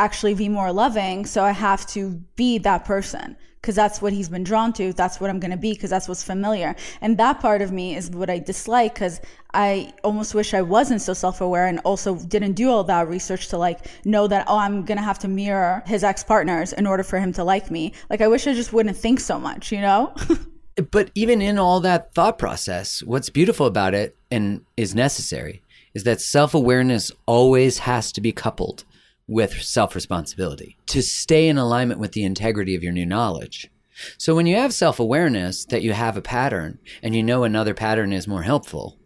[0.00, 1.26] actually be more loving.
[1.26, 4.92] So I have to be that person because that's what he's been drawn to.
[4.94, 6.74] That's what I'm going to be because that's what's familiar.
[7.02, 9.20] And that part of me is what I dislike because
[9.52, 13.48] I almost wish I wasn't so self aware and also didn't do all that research
[13.48, 16.86] to like know that, oh, I'm going to have to mirror his ex partners in
[16.86, 17.92] order for him to like me.
[18.08, 20.14] Like, I wish I just wouldn't think so much, you know?
[20.90, 26.04] but even in all that thought process, what's beautiful about it and is necessary is
[26.04, 28.84] that self awareness always has to be coupled
[29.30, 33.70] with self responsibility to stay in alignment with the integrity of your new knowledge.
[34.18, 37.72] So when you have self awareness that you have a pattern and you know another
[37.72, 38.98] pattern is more helpful,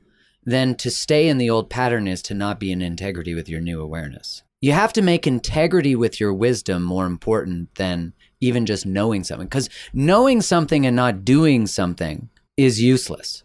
[0.43, 3.61] then to stay in the old pattern is to not be in integrity with your
[3.61, 4.43] new awareness.
[4.61, 9.47] You have to make integrity with your wisdom more important than even just knowing something
[9.47, 13.43] because knowing something and not doing something is useless.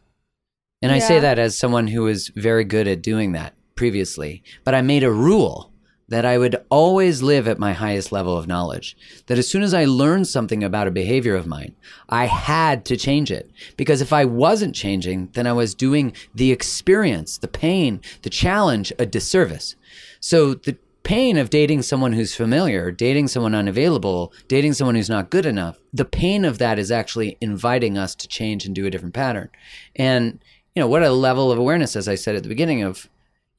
[0.81, 0.95] And yeah.
[0.95, 4.81] I say that as someone who was very good at doing that previously, but I
[4.81, 5.68] made a rule
[6.09, 8.97] that I would always live at my highest level of knowledge.
[9.27, 11.75] That as soon as I learned something about a behavior of mine,
[12.09, 13.49] I had to change it.
[13.77, 18.91] Because if I wasn't changing, then I was doing the experience, the pain, the challenge
[18.99, 19.75] a disservice.
[20.19, 25.29] So the pain of dating someone who's familiar, dating someone unavailable, dating someone who's not
[25.29, 28.89] good enough, the pain of that is actually inviting us to change and do a
[28.89, 29.49] different pattern.
[29.95, 30.43] And,
[30.75, 33.09] you know, what a level of awareness, as I said at the beginning, of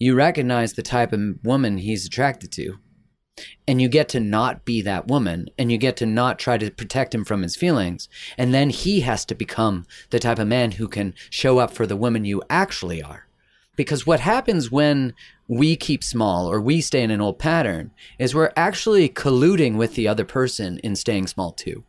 [0.00, 2.78] you recognize the type of woman he's attracted to
[3.68, 6.70] and you get to not be that woman and you get to not try to
[6.70, 10.72] protect him from his feelings and then he has to become the type of man
[10.72, 13.28] who can show up for the woman you actually are
[13.76, 15.14] because what happens when
[15.46, 19.94] we keep small or we stay in an old pattern is we're actually colluding with
[19.94, 21.84] the other person in staying small too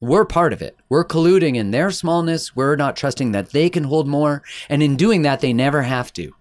[0.00, 0.76] we're part of it.
[0.90, 2.54] We're colluding in their smallness.
[2.54, 4.42] We're not trusting that they can hold more.
[4.68, 6.34] And in doing that, they never have to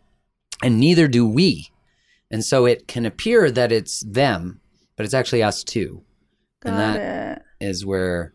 [0.62, 1.72] and neither do we.
[2.30, 4.62] And so it can appear that it's them,
[4.96, 6.04] but it's actually us too.
[6.62, 7.66] Got and that it.
[7.66, 8.34] is where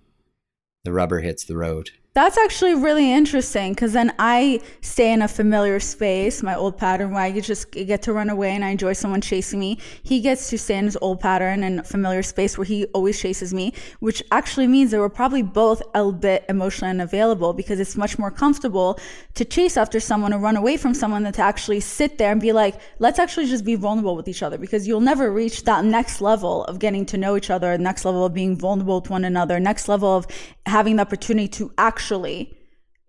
[0.85, 1.91] the rubber hits the road.
[2.19, 7.13] That's actually really interesting because then I stay in a familiar space, my old pattern
[7.13, 9.79] where I just get to run away and I enjoy someone chasing me.
[10.03, 13.55] He gets to stay in his old pattern and familiar space where he always chases
[13.55, 18.19] me, which actually means that we're probably both a bit emotionally unavailable because it's much
[18.19, 18.99] more comfortable
[19.35, 22.41] to chase after someone or run away from someone than to actually sit there and
[22.41, 25.85] be like, let's actually just be vulnerable with each other because you'll never reach that
[25.85, 29.25] next level of getting to know each other, next level of being vulnerable to one
[29.25, 30.27] another, next level of
[30.67, 32.55] having the opportunity to actually actually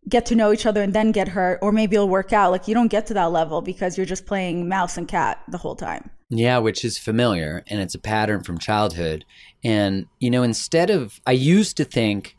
[0.07, 2.51] get to know each other and then get hurt or maybe it'll work out.
[2.51, 5.57] Like you don't get to that level because you're just playing mouse and cat the
[5.57, 6.09] whole time.
[6.29, 9.25] Yeah which is familiar and it's a pattern from childhood.
[9.63, 12.35] And you know instead of i used to think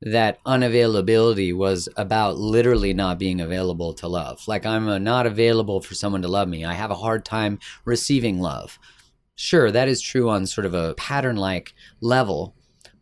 [0.00, 4.40] that unavailability was about literally not being available to love.
[4.48, 6.64] Like i'm not available for someone to love me.
[6.64, 8.78] I have a hard time receiving love.
[9.36, 12.54] Sure that is true on sort of a pattern like level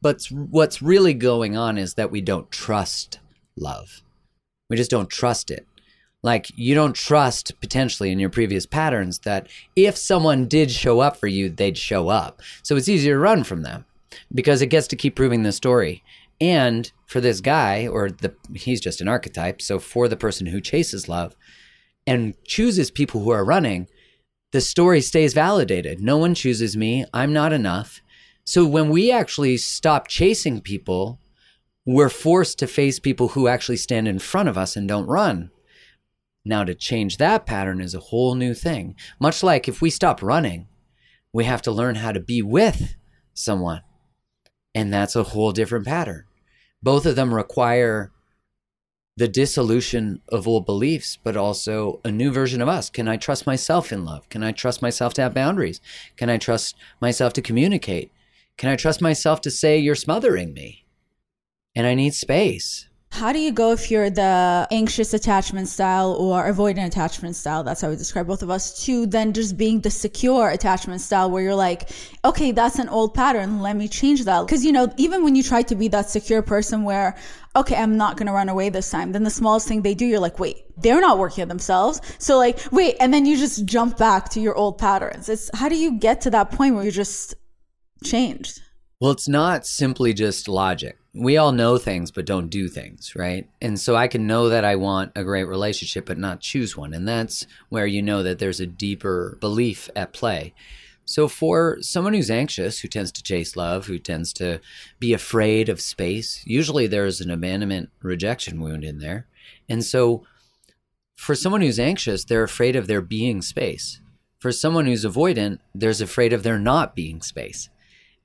[0.02, 3.18] but what's really going on is that we don't trust
[3.56, 4.02] love.
[4.68, 5.66] We just don't trust it.
[6.22, 11.16] Like you don't trust potentially in your previous patterns that if someone did show up
[11.16, 12.42] for you, they'd show up.
[12.62, 13.86] So it's easier to run from them
[14.32, 16.02] because it gets to keep proving the story.
[16.40, 19.60] And for this guy, or the he's just an archetype.
[19.60, 21.34] So for the person who chases love
[22.06, 23.88] and chooses people who are running,
[24.52, 26.00] the story stays validated.
[26.00, 27.04] No one chooses me.
[27.12, 28.00] I'm not enough.
[28.44, 31.20] So when we actually stop chasing people,
[31.86, 35.50] we're forced to face people who actually stand in front of us and don't run.
[36.44, 38.96] Now, to change that pattern is a whole new thing.
[39.18, 40.68] Much like if we stop running,
[41.32, 42.96] we have to learn how to be with
[43.34, 43.82] someone.
[44.74, 46.24] And that's a whole different pattern.
[46.82, 48.10] Both of them require
[49.16, 52.88] the dissolution of old beliefs, but also a new version of us.
[52.88, 54.26] Can I trust myself in love?
[54.30, 55.80] Can I trust myself to have boundaries?
[56.16, 58.10] Can I trust myself to communicate?
[58.60, 60.84] Can I trust myself to say, You're smothering me?
[61.74, 62.90] And I need space.
[63.10, 67.64] How do you go if you're the anxious attachment style or avoidant attachment style?
[67.64, 71.30] That's how we describe both of us, to then just being the secure attachment style
[71.30, 71.88] where you're like,
[72.22, 73.62] okay, that's an old pattern.
[73.62, 74.42] Let me change that.
[74.42, 77.16] Because, you know, even when you try to be that secure person where,
[77.56, 80.04] okay, I'm not going to run away this time, then the smallest thing they do,
[80.04, 82.02] you're like, wait, they're not working on themselves.
[82.18, 85.30] So, like, wait, and then you just jump back to your old patterns.
[85.30, 87.34] It's how do you get to that point where you're just
[88.04, 88.60] changed?
[89.00, 90.98] Well, it's not simply just logic.
[91.14, 93.48] We all know things, but don't do things, right?
[93.62, 96.92] And so I can know that I want a great relationship, but not choose one.
[96.92, 100.52] And that's where you know that there's a deeper belief at play.
[101.06, 104.60] So, for someone who's anxious, who tends to chase love, who tends to
[105.00, 109.26] be afraid of space, usually there's an abandonment rejection wound in there.
[109.68, 110.24] And so,
[111.16, 114.00] for someone who's anxious, they're afraid of there being space.
[114.38, 117.70] For someone who's avoidant, there's afraid of there not being space.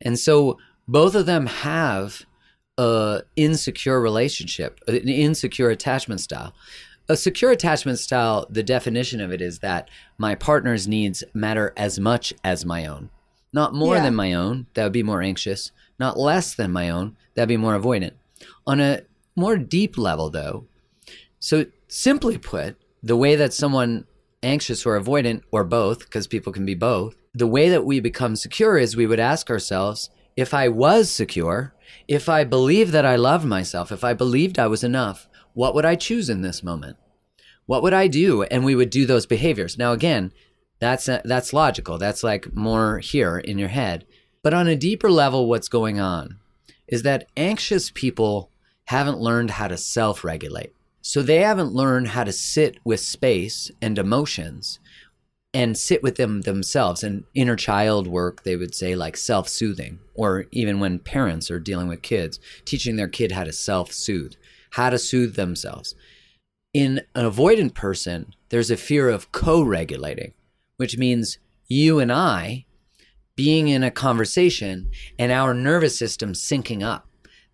[0.02, 2.26] And so both of them have
[2.78, 6.54] a insecure relationship, an insecure attachment style.
[7.08, 12.00] A secure attachment style, the definition of it is that my partner's needs matter as
[12.00, 13.10] much as my own.
[13.54, 14.04] Not more Yeah.
[14.04, 15.72] than my own, that would be more anxious.
[16.00, 18.14] Not less than my own, that'd be more avoidant.
[18.68, 19.02] On a
[19.36, 20.66] more deep level, though,
[21.40, 24.06] so simply put, the way that someone
[24.46, 28.36] anxious or avoidant or both, because people can be both, the way that we become
[28.36, 31.74] secure is we would ask ourselves, if I was secure,
[32.08, 35.86] if I believed that I loved myself, if I believed I was enough, what would
[35.86, 36.98] I choose in this moment?
[37.66, 38.44] What would I do?
[38.44, 39.78] And we would do those behaviors.
[39.78, 40.32] Now, again,
[40.80, 41.98] that's that's logical.
[41.98, 44.06] That's like more here in your head.
[44.44, 46.40] But on a deeper level, what's going on
[46.88, 48.52] is that anxious people
[48.86, 50.74] haven't learned how to self-regulate.
[51.08, 54.80] So they haven't learned how to sit with space and emotions
[55.54, 57.04] and sit with them themselves.
[57.04, 61.60] And inner child work, they would say like self soothing, or even when parents are
[61.60, 64.34] dealing with kids, teaching their kid how to self soothe,
[64.72, 65.94] how to soothe themselves.
[66.74, 70.34] In an avoidant person, there's a fear of co regulating,
[70.78, 71.38] which means
[71.68, 72.66] you and I
[73.36, 74.90] being in a conversation
[75.20, 77.08] and our nervous system syncing up,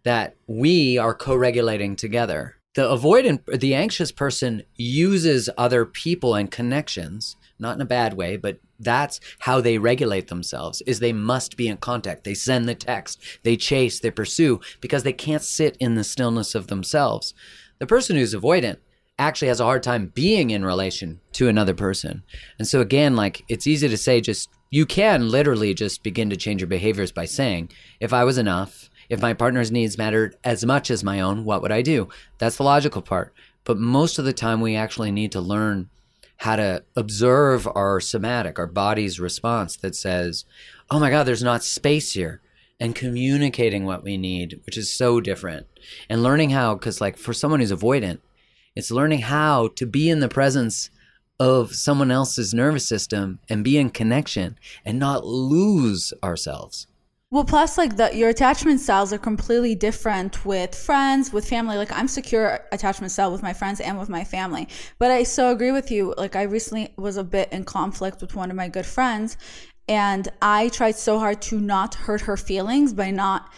[0.03, 2.55] that we are co regulating together.
[2.73, 8.35] The avoidant, the anxious person uses other people and connections not in a bad way,
[8.35, 12.23] but that's how they regulate themselves is they must be in contact.
[12.23, 16.55] They send the text, they chase, they pursue because they can't sit in the stillness
[16.55, 17.33] of themselves.
[17.79, 18.77] The person who's avoidant
[19.19, 22.23] actually has a hard time being in relation to another person.
[22.57, 26.37] And so again, like it's easy to say just you can literally just begin to
[26.37, 30.65] change your behaviors by saying, if I was enough, if my partner's needs mattered as
[30.65, 32.07] much as my own, what would I do?
[32.37, 33.33] That's the logical part.
[33.65, 35.89] But most of the time we actually need to learn
[36.37, 40.45] how to observe our somatic, our body's response that says,
[40.89, 42.39] oh my God, there's not space here.
[42.79, 45.67] And communicating what we need, which is so different.
[46.09, 48.19] And learning how, because like for someone who's avoidant,
[48.77, 50.89] it's learning how to be in the presence
[51.37, 56.87] of someone else's nervous system and be in connection and not lose ourselves.
[57.33, 61.77] Well, plus, like the your attachment styles are completely different with friends, with family.
[61.77, 64.67] Like I'm secure attachment style with my friends and with my family.
[64.99, 66.13] But I so agree with you.
[66.17, 69.37] Like I recently was a bit in conflict with one of my good friends,
[69.87, 73.49] and I tried so hard to not hurt her feelings by not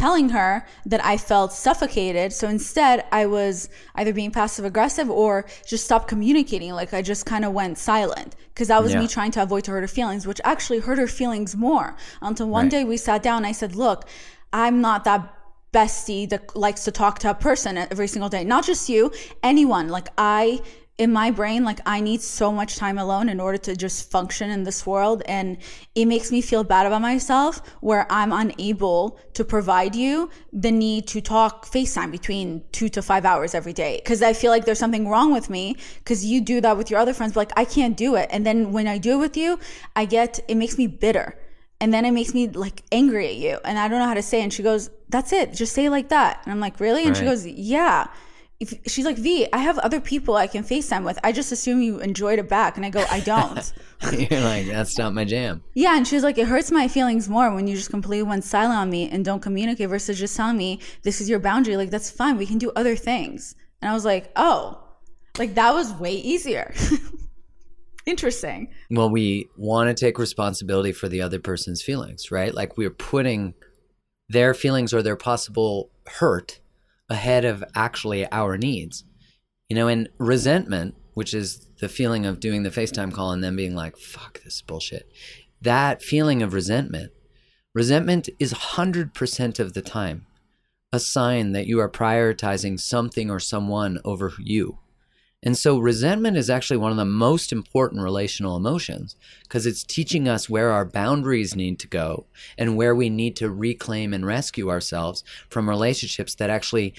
[0.00, 0.52] telling her
[0.92, 2.28] that I felt suffocated.
[2.32, 3.68] So instead, I was
[4.00, 5.32] either being passive aggressive or
[5.72, 6.72] just stopped communicating.
[6.80, 9.00] Like I just kind of went silent because that was Yeah.
[9.02, 11.88] me trying to avoid to hurt her feelings, which actually hurt her feelings more.
[12.28, 12.70] Until one Right.
[12.76, 13.98] day we sat down and I said, Look,
[14.64, 15.20] I'm not that
[15.72, 18.42] bestie that likes to talk to a person every single day.
[18.54, 19.12] Not just you,
[19.52, 19.86] anyone.
[19.96, 20.60] Like I
[21.00, 24.50] in my brain like i need so much time alone in order to just function
[24.50, 25.56] in this world and
[25.94, 31.06] it makes me feel bad about myself where i'm unable to provide you the need
[31.06, 33.98] to talk facetime between two to five hours every day.
[34.02, 37.00] Because i feel like there's something wrong with me because you do that with your
[37.00, 38.28] other friends but like i can't do it.
[38.30, 39.58] And then when i do it with you
[39.96, 41.38] i get it makes me bitter.
[41.82, 43.58] And then it makes me like angry at you.
[43.64, 44.42] And i don't know how to say it.
[44.42, 45.54] and she goes that's it.
[45.54, 46.42] Just say it like that.
[46.44, 47.06] And i'm like really?
[47.06, 48.08] And she goes yeah
[48.60, 51.18] if, she's like, V, I have other people I can FaceTime with.
[51.24, 52.76] I just assume you enjoyed it back.
[52.76, 53.72] And I go, I don't.
[54.12, 55.62] You're like, that's not my jam.
[55.74, 55.96] yeah.
[55.96, 58.78] And she was like, it hurts my feelings more when you just completely went silent
[58.78, 61.78] on me and don't communicate versus just telling me this is your boundary.
[61.78, 62.36] Like, that's fine.
[62.36, 63.54] We can do other things.
[63.80, 64.78] And I was like, oh,
[65.38, 66.74] like that was way easier.
[68.06, 68.68] Interesting.
[68.90, 72.54] Well, we want to take responsibility for the other person's feelings, right?
[72.54, 73.54] Like we're putting
[74.28, 76.60] their feelings or their possible hurt
[77.10, 79.04] ahead of actually our needs.
[79.68, 83.56] You know, and resentment, which is the feeling of doing the FaceTime call and then
[83.56, 85.10] being like, fuck, this bullshit.
[85.60, 87.12] That feeling of resentment,
[87.74, 90.26] resentment is 100% of the time
[90.92, 94.78] a sign that you are prioritizing something or someone over you.
[95.42, 100.28] And so resentment is actually one of the most important relational emotions because it's teaching
[100.28, 102.26] us where our boundaries need to go
[102.58, 106.92] and where we need to reclaim and rescue ourselves from relationships that actually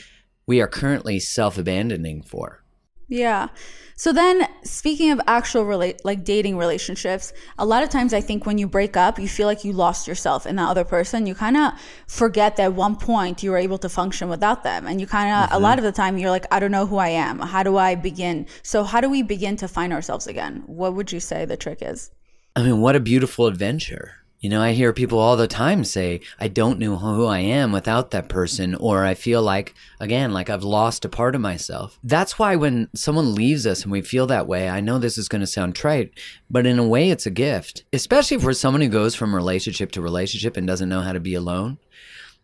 [0.48, 2.64] we are currently self abandoning for.
[3.12, 3.49] Yeah.
[3.97, 8.45] So then speaking of actual rela- like dating relationships, a lot of times I think
[8.45, 11.28] when you break up, you feel like you lost yourself in that other person.
[11.28, 11.74] You kind of
[12.07, 14.88] forget that at one point you were able to function without them.
[14.88, 15.55] And you kind of Mm-hmm.
[15.55, 17.39] a lot of the time you're like I don't know who I am.
[17.39, 18.47] How do I begin?
[18.64, 20.64] So how do we begin to find ourselves again?
[20.66, 22.09] What would you say the trick is?
[22.55, 24.16] I mean, what a beautiful adventure.
[24.42, 27.72] You know, I hear people all the time say, I don't know who I am
[27.72, 32.00] without that person, or I feel like, again, like I've lost a part of myself.
[32.04, 35.30] That's why when someone leaves us and we feel that way, I know this is
[35.30, 36.20] going to sound trite,
[36.50, 40.02] but in a way, it's a gift, especially for someone who goes from relationship to
[40.02, 41.78] relationship and doesn't know how to be alone.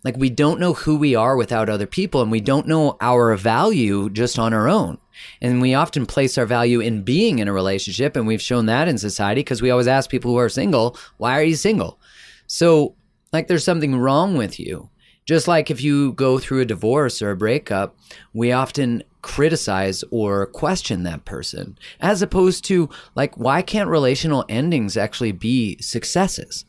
[0.04, 3.36] Like, we don't know who we are without other people, and we don't know our
[3.36, 5.00] value just on our own.
[5.42, 8.88] And we often place our value in being in a relationship, and we've shown that
[8.88, 12.00] in society because we always ask people who are single, why are you single?
[12.46, 12.96] So,
[13.34, 14.90] like, there's something wrong with you.
[15.26, 17.98] Just like if you go through a divorce or a breakup,
[18.34, 24.96] we often criticize or question that person, as opposed to, like, why can't relational endings
[24.96, 26.64] actually be successes?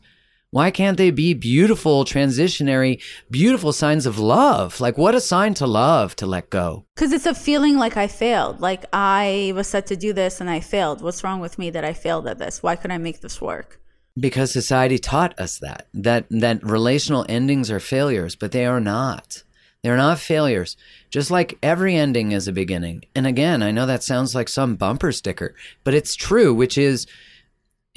[0.50, 4.80] Why can't they be beautiful, transitionary, beautiful signs of love?
[4.80, 6.86] Like, what a sign to love to let go.
[6.94, 8.60] Because it's a feeling like I failed.
[8.60, 11.02] Like I was set to do this and I failed.
[11.02, 12.62] What's wrong with me that I failed at this?
[12.62, 13.78] Why couldn't I make this work?
[14.18, 19.44] Because society taught us that that that relational endings are failures, but they are not.
[19.82, 20.76] They're not failures.
[21.10, 23.04] Just like every ending is a beginning.
[23.14, 27.06] And again, I know that sounds like some bumper sticker, but it's true, which is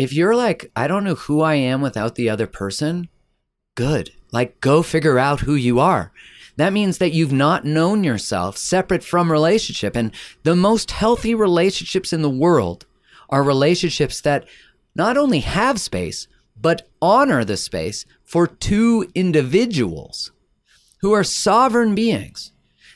[0.02, 3.10] if you're like, I don't know who I am without the other person,
[3.76, 4.12] good.
[4.32, 6.12] Like, go figure out who you are.
[6.58, 9.96] That means that you've not known yourself separate from relationship.
[9.96, 10.12] And
[10.44, 12.86] the most healthy relationships in the world
[13.30, 14.46] are relationships that
[14.96, 16.28] not only have space,
[16.60, 20.32] but honor the space for two individuals
[21.00, 22.52] who are sovereign beings,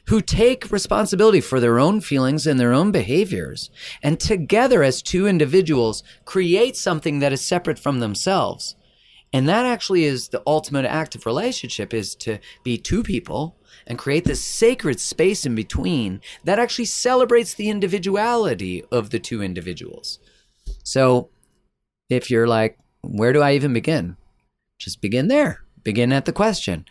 [0.07, 3.69] who take responsibility for their own feelings and their own behaviors,
[4.03, 8.75] and together as two individuals create something that is separate from themselves.
[9.33, 13.97] And that actually is the ultimate act of relationship is to be two people and
[13.97, 20.19] create this sacred space in between that actually celebrates the individuality of the two individuals.
[20.83, 21.29] So
[22.09, 24.17] if you're like, where do I even begin?
[24.79, 25.63] Just begin there.
[25.83, 26.85] Begin at the question.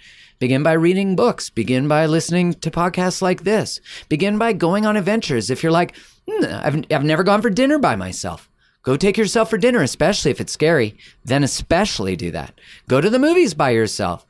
[0.45, 1.49] Begin by reading books.
[1.49, 3.81] Begin by listening to podcasts like this.
[4.11, 5.49] Begin by going on adventures.
[5.49, 5.97] If you're like,
[6.29, 8.51] hmm, I've, I've never gone for dinner by myself,
[8.83, 10.99] go take yourself for dinner, especially if it's scary.
[11.25, 12.61] Then, especially do that.
[12.89, 14.27] Go to the movies by yourself.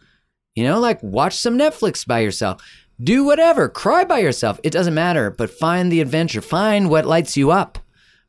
[0.55, 2.63] You know, like watch some Netflix by yourself.
[3.03, 3.69] Do whatever.
[3.69, 4.61] Cry by yourself.
[4.63, 6.41] It doesn't matter, but find the adventure.
[6.41, 7.81] Find what lights you up.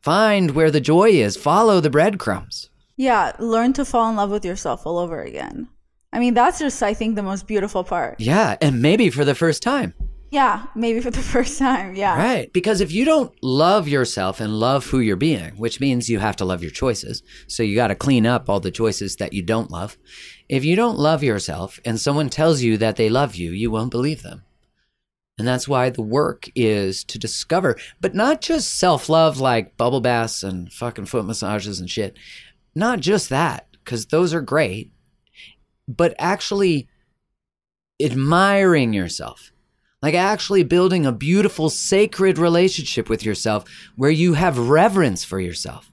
[0.01, 1.37] Find where the joy is.
[1.37, 2.71] Follow the breadcrumbs.
[2.97, 5.67] Yeah, learn to fall in love with yourself all over again.
[6.15, 8.21] I mean, that's just, I think, the most beautiful part.
[8.21, 9.93] Yeah, and maybe for the first time.
[10.31, 11.93] Yeah, maybe for the first time.
[11.93, 12.17] Yeah.
[12.17, 12.53] Right.
[12.53, 16.37] Because if you don't love yourself and love who you're being, which means you have
[16.37, 17.21] to love your choices.
[17.47, 19.97] So you got to clean up all the choices that you don't love.
[20.47, 23.91] If you don't love yourself and someone tells you that they love you, you won't
[23.91, 24.43] believe them.
[25.37, 29.99] And that's why the work is to discover, but not just self love like bubble
[29.99, 32.17] baths and fucking foot massages and shit.
[32.73, 34.93] Not just that, because those are great,
[35.87, 36.87] but actually
[38.01, 39.51] admiring yourself.
[40.01, 43.65] Like actually building a beautiful, sacred relationship with yourself
[43.95, 45.89] where you have reverence for yourself.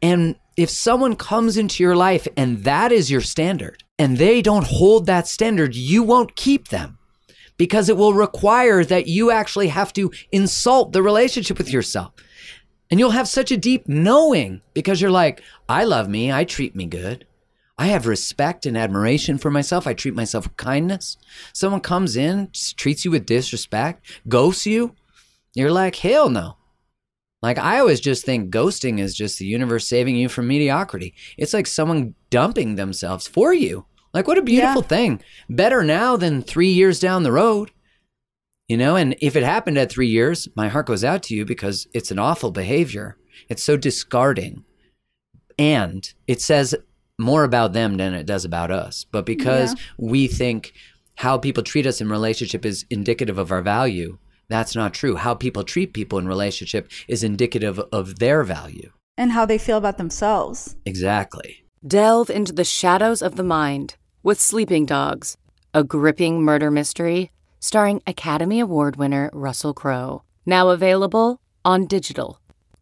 [0.00, 4.66] And if someone comes into your life and that is your standard, and they don't
[4.66, 6.98] hold that standard, you won't keep them
[7.56, 12.12] because it will require that you actually have to insult the relationship with yourself.
[12.90, 16.74] And you'll have such a deep knowing because you're like, I love me, I treat
[16.76, 17.26] me good.
[17.78, 19.86] I have respect and admiration for myself.
[19.86, 21.16] I treat myself with kindness.
[21.52, 24.94] Someone comes in, treats you with disrespect, ghosts you.
[25.54, 26.56] You're like, hell no.
[27.40, 31.14] Like, I always just think ghosting is just the universe saving you from mediocrity.
[31.36, 33.86] It's like someone dumping themselves for you.
[34.12, 34.88] Like, what a beautiful Yeah.
[34.88, 35.22] thing.
[35.48, 37.70] Better now than three years down the road.
[38.66, 41.44] You know, and if it happened at three years, my heart goes out to you
[41.44, 43.16] because it's an awful behavior.
[43.48, 44.64] It's so discarding.
[45.58, 46.74] And it says
[47.18, 49.04] more about them than it does about us.
[49.10, 49.80] But because Yeah.
[49.98, 50.72] we think
[51.16, 55.16] how people treat us in relationship is indicative of our value, that's not true.
[55.16, 58.92] How people treat people in relationship is indicative of their value.
[59.16, 60.76] And how they feel about themselves.
[60.86, 61.64] Exactly.
[61.86, 65.36] Delve into the shadows of the mind with Sleeping Dogs,
[65.74, 70.22] a gripping murder mystery starring Academy Award winner Russell Crowe.
[70.46, 72.40] Now available on digital.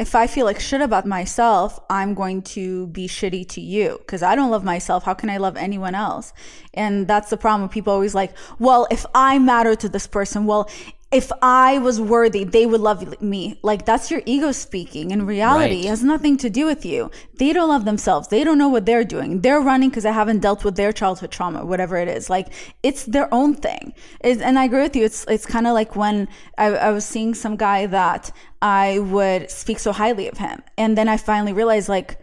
[0.00, 4.24] If I feel like shit about myself, I'm going to be shitty to you because
[4.24, 5.04] I don't love myself.
[5.04, 6.32] How can I love anyone else?
[6.72, 7.68] And that's the problem.
[7.68, 10.68] People always like, well, if I matter to this person, well,
[11.12, 13.58] if I was worthy, they would love me.
[13.62, 15.12] Like that's your ego speaking.
[15.12, 15.84] In reality, Right.
[15.84, 17.10] it has nothing to do with you.
[17.38, 18.28] They don't love themselves.
[18.28, 19.40] They don't know what they're doing.
[19.42, 22.28] They're running because they haven't dealt with their childhood trauma, whatever it is.
[22.28, 22.48] Like
[22.82, 23.94] it's their own thing.
[24.22, 25.04] It's, and I agree with you.
[25.04, 26.26] It's it's kind of like when
[26.58, 30.98] I, I was seeing some guy that I would speak so highly of him, and
[30.98, 32.18] then I finally realized like,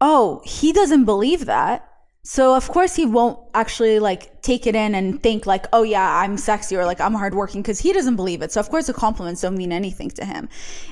[0.00, 1.87] oh, he doesn't believe that.
[2.22, 6.18] So of course he won't actually like take it in and think like, oh yeah,
[6.18, 8.52] I'm sexy or like I'm hardworking because he doesn't believe it.
[8.52, 10.48] So of course the compliments don't mean anything to him.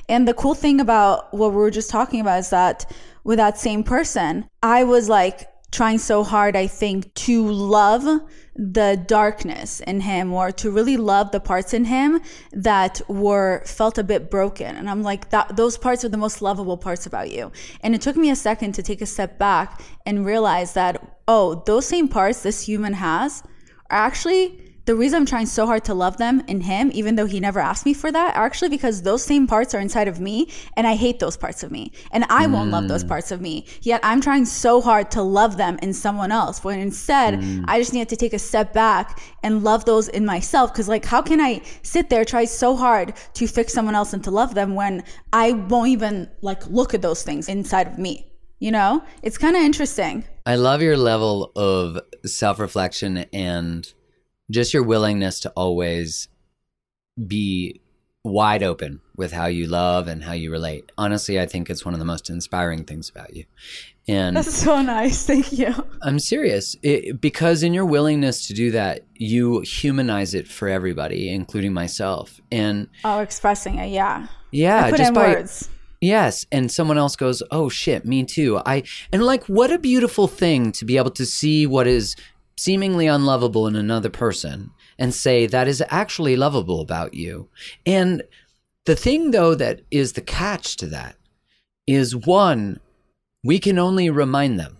[0.09, 2.91] And the cool thing about what we were just talking about is that
[3.23, 8.21] with that same person, I was like trying so hard, I think, to love
[8.57, 12.19] the darkness in him or to really love the parts in him
[12.51, 14.75] that were felt a bit broken.
[14.75, 17.51] And I'm like, that those parts are the most lovable parts about you.
[17.81, 21.63] And it took me a second to take a step back and realize that, oh,
[21.65, 23.43] those same parts this human has
[23.89, 27.25] are actually the reason I'm trying so hard to love them in him, even though
[27.25, 30.21] he never asked me for that, are actually because those same parts are inside of
[30.21, 31.91] me and I hate those parts of me.
[32.11, 33.09] And I won't love those mm.
[33.09, 33.65] parts of me.
[33.81, 36.63] Yet I'm trying so hard to love them in someone else.
[36.63, 37.65] When instead, mm.
[37.67, 40.73] I just needed to take a step back and love those in myself.
[40.73, 44.23] Cause like, how can I sit there, try so hard to fix someone else and
[44.23, 48.31] to love them when I won't even like look at those things inside of me?
[48.59, 50.23] You know, it's kind of interesting.
[50.45, 53.93] I love your level of self reflection and
[54.49, 56.27] just your willingness to always
[57.27, 57.81] be
[58.23, 60.91] wide open with how you love and how you relate.
[60.97, 63.45] Honestly, I think it's one of the most inspiring things about you.
[64.07, 65.25] And That's so nice.
[65.27, 65.73] Thank you.
[66.01, 71.29] I'm serious it, because in your willingness to do that, you humanize it for everybody,
[71.29, 72.39] including myself.
[72.51, 73.89] And Oh, expressing it.
[73.89, 74.27] Yeah.
[74.51, 75.69] yeah, just by words.
[75.99, 80.27] Yes, and someone else goes, "Oh shit, me too." I and like what a beautiful
[80.27, 82.15] thing to be able to see what is
[82.57, 87.49] seemingly unlovable in another person and say that is actually lovable about you.
[87.85, 88.23] And
[88.85, 91.15] the thing though that is the catch to that
[91.85, 92.79] is one,
[93.43, 94.77] we can only remind them.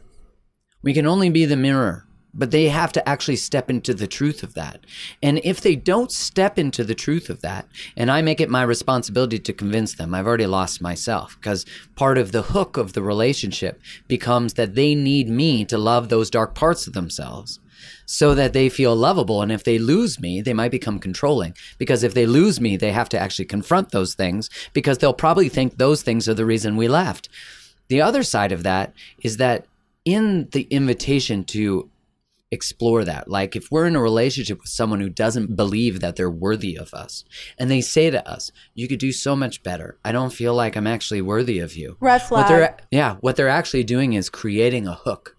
[0.81, 4.43] We can only be the mirror, but they have to actually step into the truth
[4.43, 4.85] of that.
[5.21, 8.63] And if they don't step into the truth of that, and I make it my
[8.63, 11.65] responsibility to convince them, I've already lost myself because
[11.95, 16.29] part of the hook of the relationship becomes that they need me to love those
[16.29, 17.59] dark parts of themselves
[18.05, 19.41] so that they feel lovable.
[19.41, 22.91] And if they lose me, they might become controlling because if they lose me, they
[22.91, 26.75] have to actually confront those things because they'll probably think those things are the reason
[26.75, 27.29] we left.
[27.89, 29.65] The other side of that is that
[30.03, 31.89] in the invitation to
[32.49, 36.29] explore that, like if we're in a relationship with someone who doesn't believe that they're
[36.29, 37.25] worthy of us,
[37.59, 39.97] and they say to us, "You could do so much better.
[40.03, 42.47] I don't feel like I'm actually worthy of you." Red What flag.
[42.47, 45.35] they're yeah, what they're actually doing is creating a hook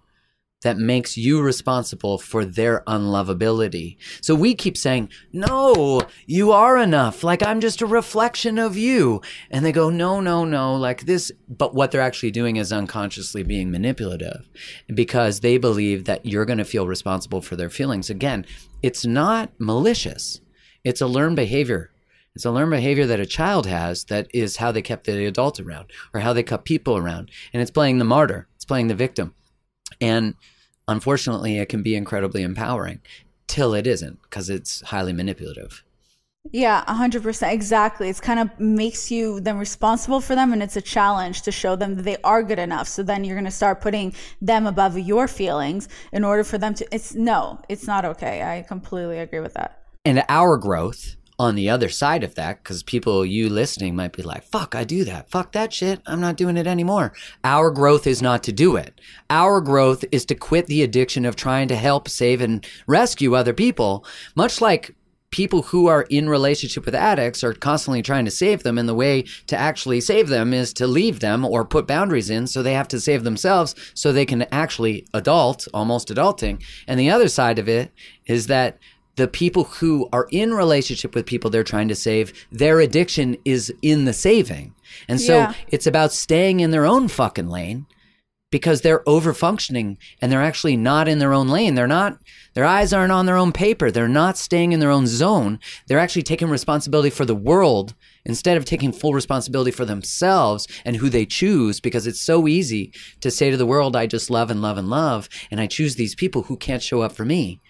[0.63, 3.97] that makes you responsible for their unlovability.
[4.21, 7.23] So we keep saying, no, you are enough.
[7.23, 9.21] Like I'm just a reflection of you.
[9.51, 11.31] And they go, no, no, no, like this.
[11.49, 14.49] But what they're actually doing is unconsciously being manipulative
[14.93, 18.11] because they believe that you're going to feel responsible for their feelings.
[18.11, 18.45] Again,
[18.83, 20.41] it's not malicious.
[20.83, 21.93] It's a learned behavior.
[22.35, 25.59] It's a learned behavior that a child has that is how they kept the adult
[25.61, 27.31] around or how they kept people around.
[27.53, 28.49] And it's playing the martyr.
[28.57, 29.35] It's playing the victim.
[30.01, 30.35] And
[30.87, 33.01] unfortunately, it can be incredibly empowering
[33.47, 35.83] till it isn't because it's highly manipulative.
[36.51, 37.53] Yeah, 100%.
[37.53, 38.09] Exactly.
[38.09, 41.77] It's kind of makes you then responsible for them and it's a challenge to show
[41.77, 42.89] them that they are good enough.
[42.89, 46.75] So then you're going to start putting them above your feelings in order for them
[46.75, 48.43] to it's no, it's not okay.
[48.43, 49.83] I completely agree with that.
[50.05, 54.23] And our growth on the other side of that, because people, you listening, might be
[54.23, 55.31] like, fuck, I do that.
[55.31, 56.01] Fuck that shit.
[56.07, 57.13] I'm not doing it anymore.
[57.45, 59.01] Our growth is not to do it.
[59.31, 63.55] Our growth is to quit the addiction of trying to help, save, and rescue other
[63.55, 64.95] people, much like
[65.31, 68.95] people who are in relationship with addicts are constantly trying to save them and the
[68.95, 72.73] way to actually save them is to leave them or put boundaries in so they
[72.73, 77.59] have to save themselves so they can actually adult almost adulting and the other side
[77.59, 77.93] of it
[78.27, 78.79] is that
[79.19, 83.73] the people who are in relationship with people they're trying to save, their addiction is
[83.83, 84.75] in the saving.
[85.09, 85.55] And so Yeah.
[85.69, 87.85] it's about staying in their own fucking lane
[88.51, 91.75] because they're over functioning and they're actually not in their own lane.
[91.75, 92.19] They're not,
[92.55, 93.91] their eyes aren't on their own paper.
[93.91, 95.59] They're not staying in their own zone.
[95.87, 97.95] They're actually taking responsibility for the world
[98.25, 102.93] instead of taking full responsibility for themselves and who they choose because it's so easy
[103.21, 105.29] to say to the world, I just love and love and love.
[105.51, 107.61] And I choose these people who can't show up for me.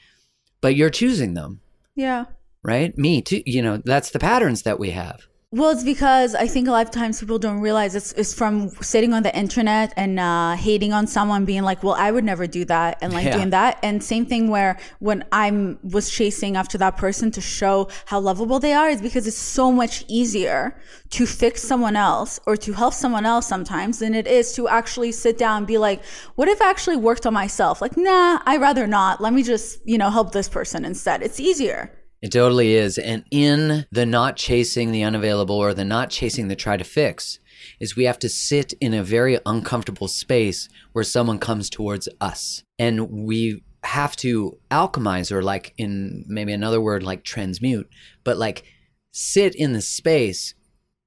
[0.61, 1.61] But you're choosing them,
[1.95, 2.25] Yeah.
[2.63, 2.97] right?
[2.99, 3.43] Me too.
[3.47, 5.27] You know, that's the patterns that we have.
[5.51, 8.69] Well, it's because I think a lot of times people don't realize it's, it's from
[8.83, 12.47] sitting on the internet and uh, hating on someone, being like, "Well, I would never
[12.47, 13.37] do that," and like Yeah.
[13.39, 13.79] doing that.
[13.83, 18.59] And same thing where when I'm was chasing after that person to show how lovable
[18.59, 20.79] they are, is because it's so much easier
[21.13, 25.13] to fix someone else or to help someone else sometimes than it is to actually
[25.13, 28.61] sit down and be like, "What if I actually worked on myself?" Like, nah, I'd
[28.61, 29.23] rather not.
[29.23, 31.23] Let me just you know help this person instead.
[31.23, 31.98] It's easier.
[32.21, 32.99] It totally is.
[32.99, 37.39] And in the not chasing the unavailable or the not chasing the try to fix,
[37.81, 42.65] is we have to sit in a very uncomfortable space where someone comes towards us.
[42.79, 47.89] And we have to alchemize, or like in maybe another word, like transmute,
[48.25, 48.65] but like
[49.13, 50.55] sit in the space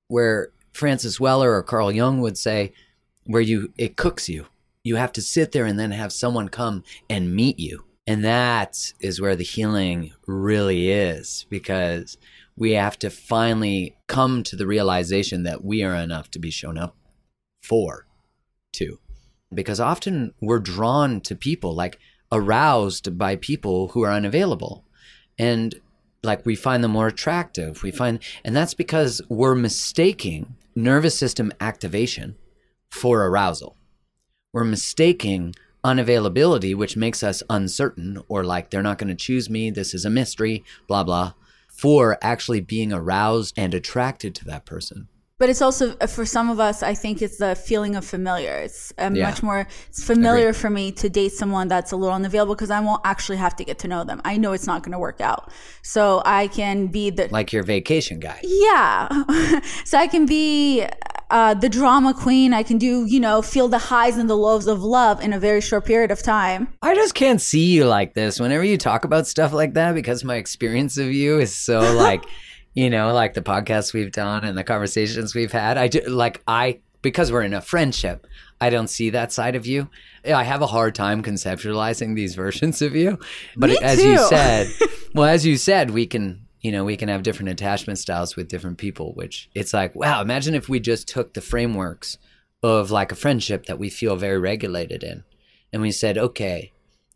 [0.07, 2.71] where Francis Weller or Carl Jung would say,
[3.25, 4.47] where you it cooks you.
[4.83, 7.83] You have to sit there and then have someone come and meet you.
[8.11, 12.17] And that is where the healing really is because
[12.57, 16.77] we have to finally come to the realization that we are enough to be shown
[16.77, 16.97] up
[17.63, 18.07] for,
[18.73, 18.99] too.
[19.53, 21.99] Because often we're drawn to people, like
[22.33, 24.83] aroused by people who are unavailable.
[25.39, 25.73] And
[26.21, 27.81] like we find them more attractive.
[27.81, 32.35] We find, and that's because we're mistaking nervous system activation
[32.89, 33.77] for arousal.
[34.51, 39.69] We're mistaking unavailability, which makes us uncertain or like they're not going to choose me,
[39.69, 41.33] this is a mystery, blah, blah,
[41.67, 45.07] for actually being aroused and attracted to that person.
[45.39, 48.57] But it's also uh, for some of us, I think it's the feeling of familiar.
[48.57, 49.25] It's um, Yeah.
[49.27, 52.79] much more it's familiar for me to date someone that's a little unavailable because I
[52.79, 54.21] won't actually have to get to know them.
[54.23, 55.51] I know it's not going to work out,
[55.81, 58.39] so I can be the Like your vacation guy.
[58.43, 59.09] yeah.
[59.83, 60.85] so I can be
[61.31, 62.53] uh, the drama queen.
[62.53, 65.39] I can do you know feel the highs and the lows of love in a
[65.39, 66.67] very short period of time.
[66.81, 70.23] I just can't see you like this whenever you talk about stuff like that because
[70.23, 72.23] my experience of you is so like,
[72.73, 75.77] you know, like the podcasts we've done and the conversations we've had.
[75.77, 78.27] I do like I because we're in a friendship,
[78.59, 79.89] I don't see that side of you.
[80.25, 83.17] I have a hard time conceptualizing these versions of you.
[83.57, 84.67] But Me as you said,
[85.15, 88.47] well, as you said, we can you know, we can have different attachment styles with
[88.47, 92.17] different people, which it's like, wow, imagine if we just took the frameworks
[92.63, 95.23] of like a friendship that we feel very regulated in
[95.73, 96.71] and we said, okay,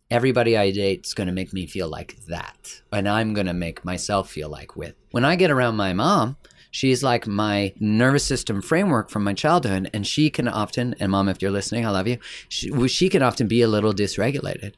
[0.09, 2.81] everybody I date is going to make me feel like that.
[2.91, 4.95] And I'm going to make myself feel like with.
[5.11, 6.37] When I get around my mom,
[6.71, 9.89] she's like my nervous system framework from my childhood.
[9.93, 12.17] And she can often, and mom, if you're listening, I love you,
[12.49, 14.73] she, she can often be a little dysregulated.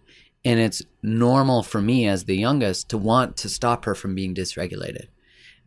[0.45, 4.33] And it's normal for me as the youngest to want to stop her from being
[4.33, 5.07] dysregulated.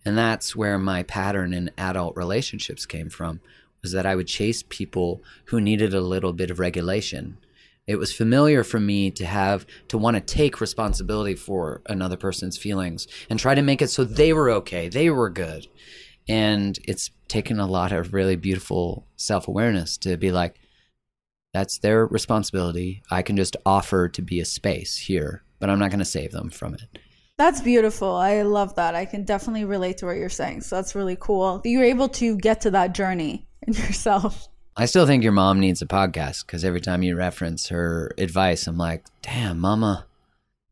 [0.04, 3.40] And that's where my pattern in adult relationships came from
[3.82, 7.38] was that I would chase people who needed a little bit of regulation.
[7.86, 12.56] It was familiar for me to have to want to take responsibility for another person's
[12.56, 15.66] feelings and try to make it so they were okay, they were good.
[16.28, 20.60] And it's taken a lot of really beautiful self awareness to be like,
[21.52, 23.02] That's their responsibility.
[23.10, 26.32] I can just offer to be a space here, but I'm not going to save
[26.32, 26.98] them from it.
[27.38, 28.14] That's beautiful.
[28.14, 28.94] I love that.
[28.94, 30.60] I can definitely relate to what you're saying.
[30.60, 31.62] So that's really cool.
[31.64, 34.46] You're able to get to that journey in yourself.
[34.76, 38.66] I still think your mom needs a podcast because every time you reference her advice,
[38.66, 40.06] I'm like, damn, mama.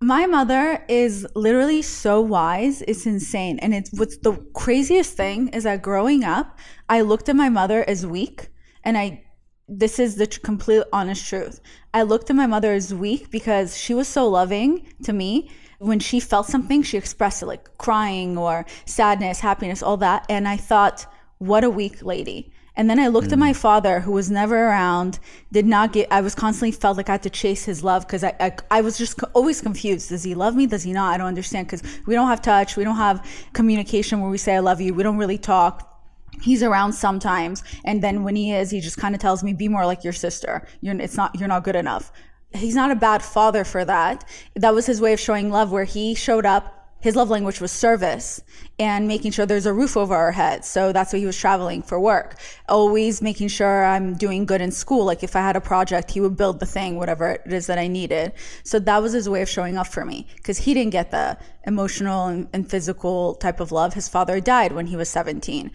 [0.00, 2.82] My mother is literally so wise.
[2.82, 3.58] It's insane.
[3.58, 6.58] And it's what's the craziest thing is that growing up,
[6.88, 8.50] I looked at my mother as weak.
[8.84, 9.24] And I,
[9.68, 11.60] this is the tr- complete honest truth.
[11.92, 15.50] I looked at my mother as weak because she was so loving to me.
[15.78, 20.26] When she felt something, she expressed it like crying or sadness, happiness, all that.
[20.28, 21.06] And I thought,
[21.38, 22.52] what a weak lady.
[22.74, 23.56] And then I looked at my mm.
[23.56, 25.18] father, who was never around,
[25.50, 28.22] did not get, I was constantly felt like I had to chase his love because
[28.22, 30.10] I, I, I was just always confused.
[30.10, 30.66] Does he love me?
[30.66, 31.12] Does he not?
[31.12, 32.76] I don't understand because we don't have touch.
[32.76, 34.94] We don't have communication where we say, I love you.
[34.94, 35.97] We don't really talk.
[36.42, 37.62] He's around sometimes.
[37.84, 40.12] And then when he is, he just kind of tells me, be more like your
[40.12, 40.66] sister.
[40.80, 42.12] You're, it's not, you're not good enough.
[42.54, 44.24] He's not a bad father for that.
[44.54, 47.70] That was his way of showing love where he showed up his love language was
[47.70, 48.42] service
[48.78, 50.66] and making sure there's a roof over our heads.
[50.66, 52.40] So that's why he was traveling for work.
[52.68, 55.04] Always making sure I'm doing good in school.
[55.04, 57.78] Like if I had a project, he would build the thing, whatever it is that
[57.78, 58.32] I needed.
[58.64, 61.38] So that was his way of showing up for me because he didn't get the
[61.64, 63.94] emotional and, and physical type of love.
[63.94, 65.70] His father died when he was 17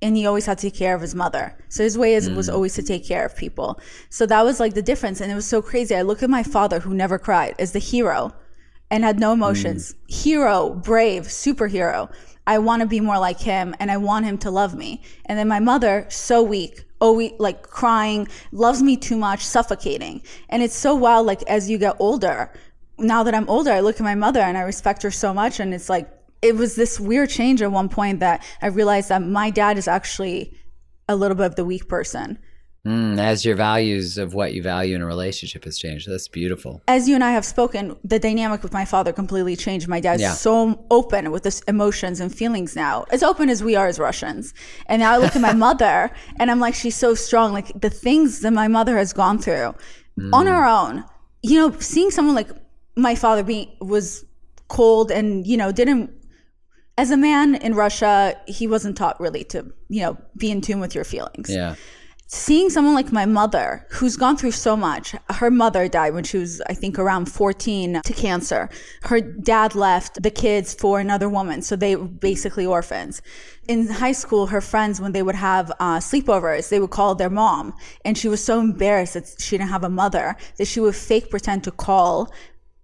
[0.00, 1.56] and he always had to take care of his mother.
[1.68, 2.54] So his way is, was mm.
[2.54, 3.80] always to take care of people.
[4.10, 5.20] So that was like the difference.
[5.20, 5.94] And it was so crazy.
[5.94, 8.32] I look at my father who never cried as the hero
[8.90, 9.94] and had no emotions.
[9.94, 10.14] Mm.
[10.14, 12.10] Hero, brave, superhero.
[12.46, 15.02] I want to be more like him and I want him to love me.
[15.26, 20.22] And then my mother, so weak, always like crying, loves me too much, suffocating.
[20.48, 22.50] And it's so wild, like as you get older,
[22.98, 25.60] now that I'm older, I look at my mother and I respect her so much.
[25.60, 26.08] And it's like,
[26.42, 29.88] it was this weird change at one point that I realized that my dad is
[29.88, 30.56] actually
[31.08, 32.38] a little bit of the weak person.
[32.86, 36.08] Mm, as your values of what you value in a relationship has changed.
[36.08, 36.80] That's beautiful.
[36.86, 39.88] As you and I have spoken, the dynamic with my father completely changed.
[39.88, 40.32] My dad's Yeah.
[40.32, 44.54] so open with his emotions and feelings now, as open as we are as Russians.
[44.86, 47.52] And now I look at my mother and I'm like, she's so strong.
[47.52, 49.74] Like the things that my mother has gone through
[50.32, 51.04] on her own,
[51.42, 52.48] you know, seeing someone like
[52.96, 54.24] my father be was
[54.68, 56.10] cold and, you know, didn't
[56.98, 58.14] as a man in Russia,
[58.46, 61.74] he wasn't taught really to, you know, be in tune with your feelings Yeah.
[62.26, 65.06] seeing someone like my mother who's gone through so much
[65.40, 68.62] her mother died when she was i think around 14 to cancer
[69.10, 69.18] her
[69.52, 73.14] dad left the kids for another woman so they were basically orphans
[73.72, 77.30] in high school her friends when they would have uh, sleepovers they would call their
[77.42, 77.64] mom
[78.04, 80.26] and she was so embarrassed that she didn't have a mother
[80.58, 82.12] that she would fake pretend to call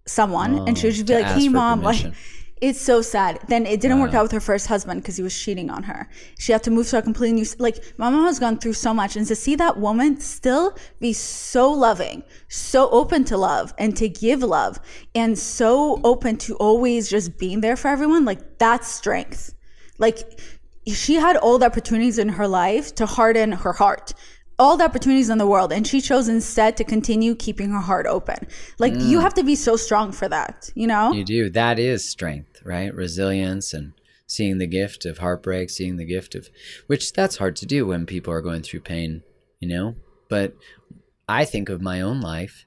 [0.06, 2.14] someone and she would just be like hey mom like permission.
[2.60, 3.40] It's so sad.
[3.48, 6.08] Then it didn't work out with her first husband because he was cheating on her.
[6.38, 7.46] She had to move to a completely new.
[7.58, 11.12] Like my mom has gone through so much, and to see that woman still be
[11.12, 14.78] so loving, so open to love and to give love,
[15.14, 19.54] and so open to always just being there for everyone, like that's strength.
[19.98, 20.40] Like
[20.86, 24.14] she had all the opportunities in her life to harden her heart.
[24.58, 28.06] All the opportunities in the world, and she chose instead to continue keeping her heart
[28.06, 28.46] open.
[28.78, 29.22] Like you mm.
[29.22, 31.12] have to be so strong for that, you know?
[31.12, 31.50] You do.
[31.50, 32.94] That is strength, right?
[32.94, 33.92] Resilience and
[34.26, 36.48] seeing the gift of heartbreak, seeing the gift of
[36.86, 39.22] which that's hard to do when people are going through pain,
[39.60, 39.96] you know?
[40.28, 40.54] But
[41.28, 42.66] I think of my own life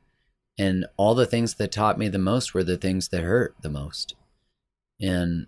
[0.58, 3.70] and all the things that taught me the most were the things that hurt the
[3.70, 4.16] most.
[5.00, 5.48] And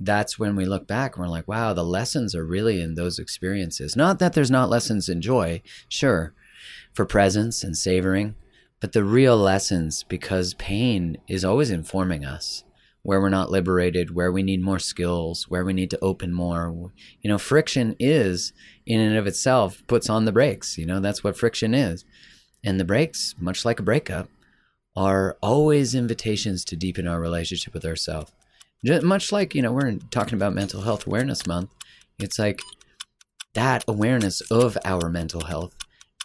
[0.00, 3.18] that's when we look back and we're like, wow, the lessons are really in those
[3.18, 3.96] experiences.
[3.96, 6.34] Not that there's not lessons in joy, sure,
[6.92, 8.34] for presence and savoring,
[8.80, 12.64] but the real lessons because pain is always informing us
[13.02, 16.92] where we're not liberated, where we need more skills, where we need to open more.
[17.22, 18.52] You know, friction is
[18.86, 20.76] in and of itself puts on the brakes.
[20.76, 22.04] You know, that's what friction is.
[22.62, 24.28] And the brakes, much like a breakup,
[24.96, 28.32] are always invitations to deepen our relationship with ourselves.
[28.84, 31.70] Just much like, you know, we're talking about Mental Health Awareness Month.
[32.20, 32.60] It's like
[33.54, 35.74] that awareness of our mental health,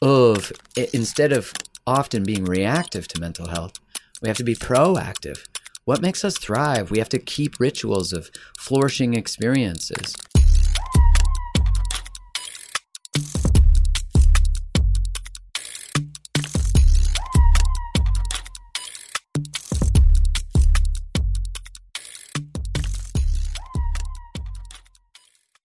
[0.04, 0.52] of
[0.94, 1.52] instead of
[1.88, 3.80] often being reactive to mental health,
[4.22, 5.48] we have to be proactive.
[5.86, 6.92] What makes us thrive?
[6.92, 8.30] We have to keep rituals of
[8.60, 10.16] flourishing experiences.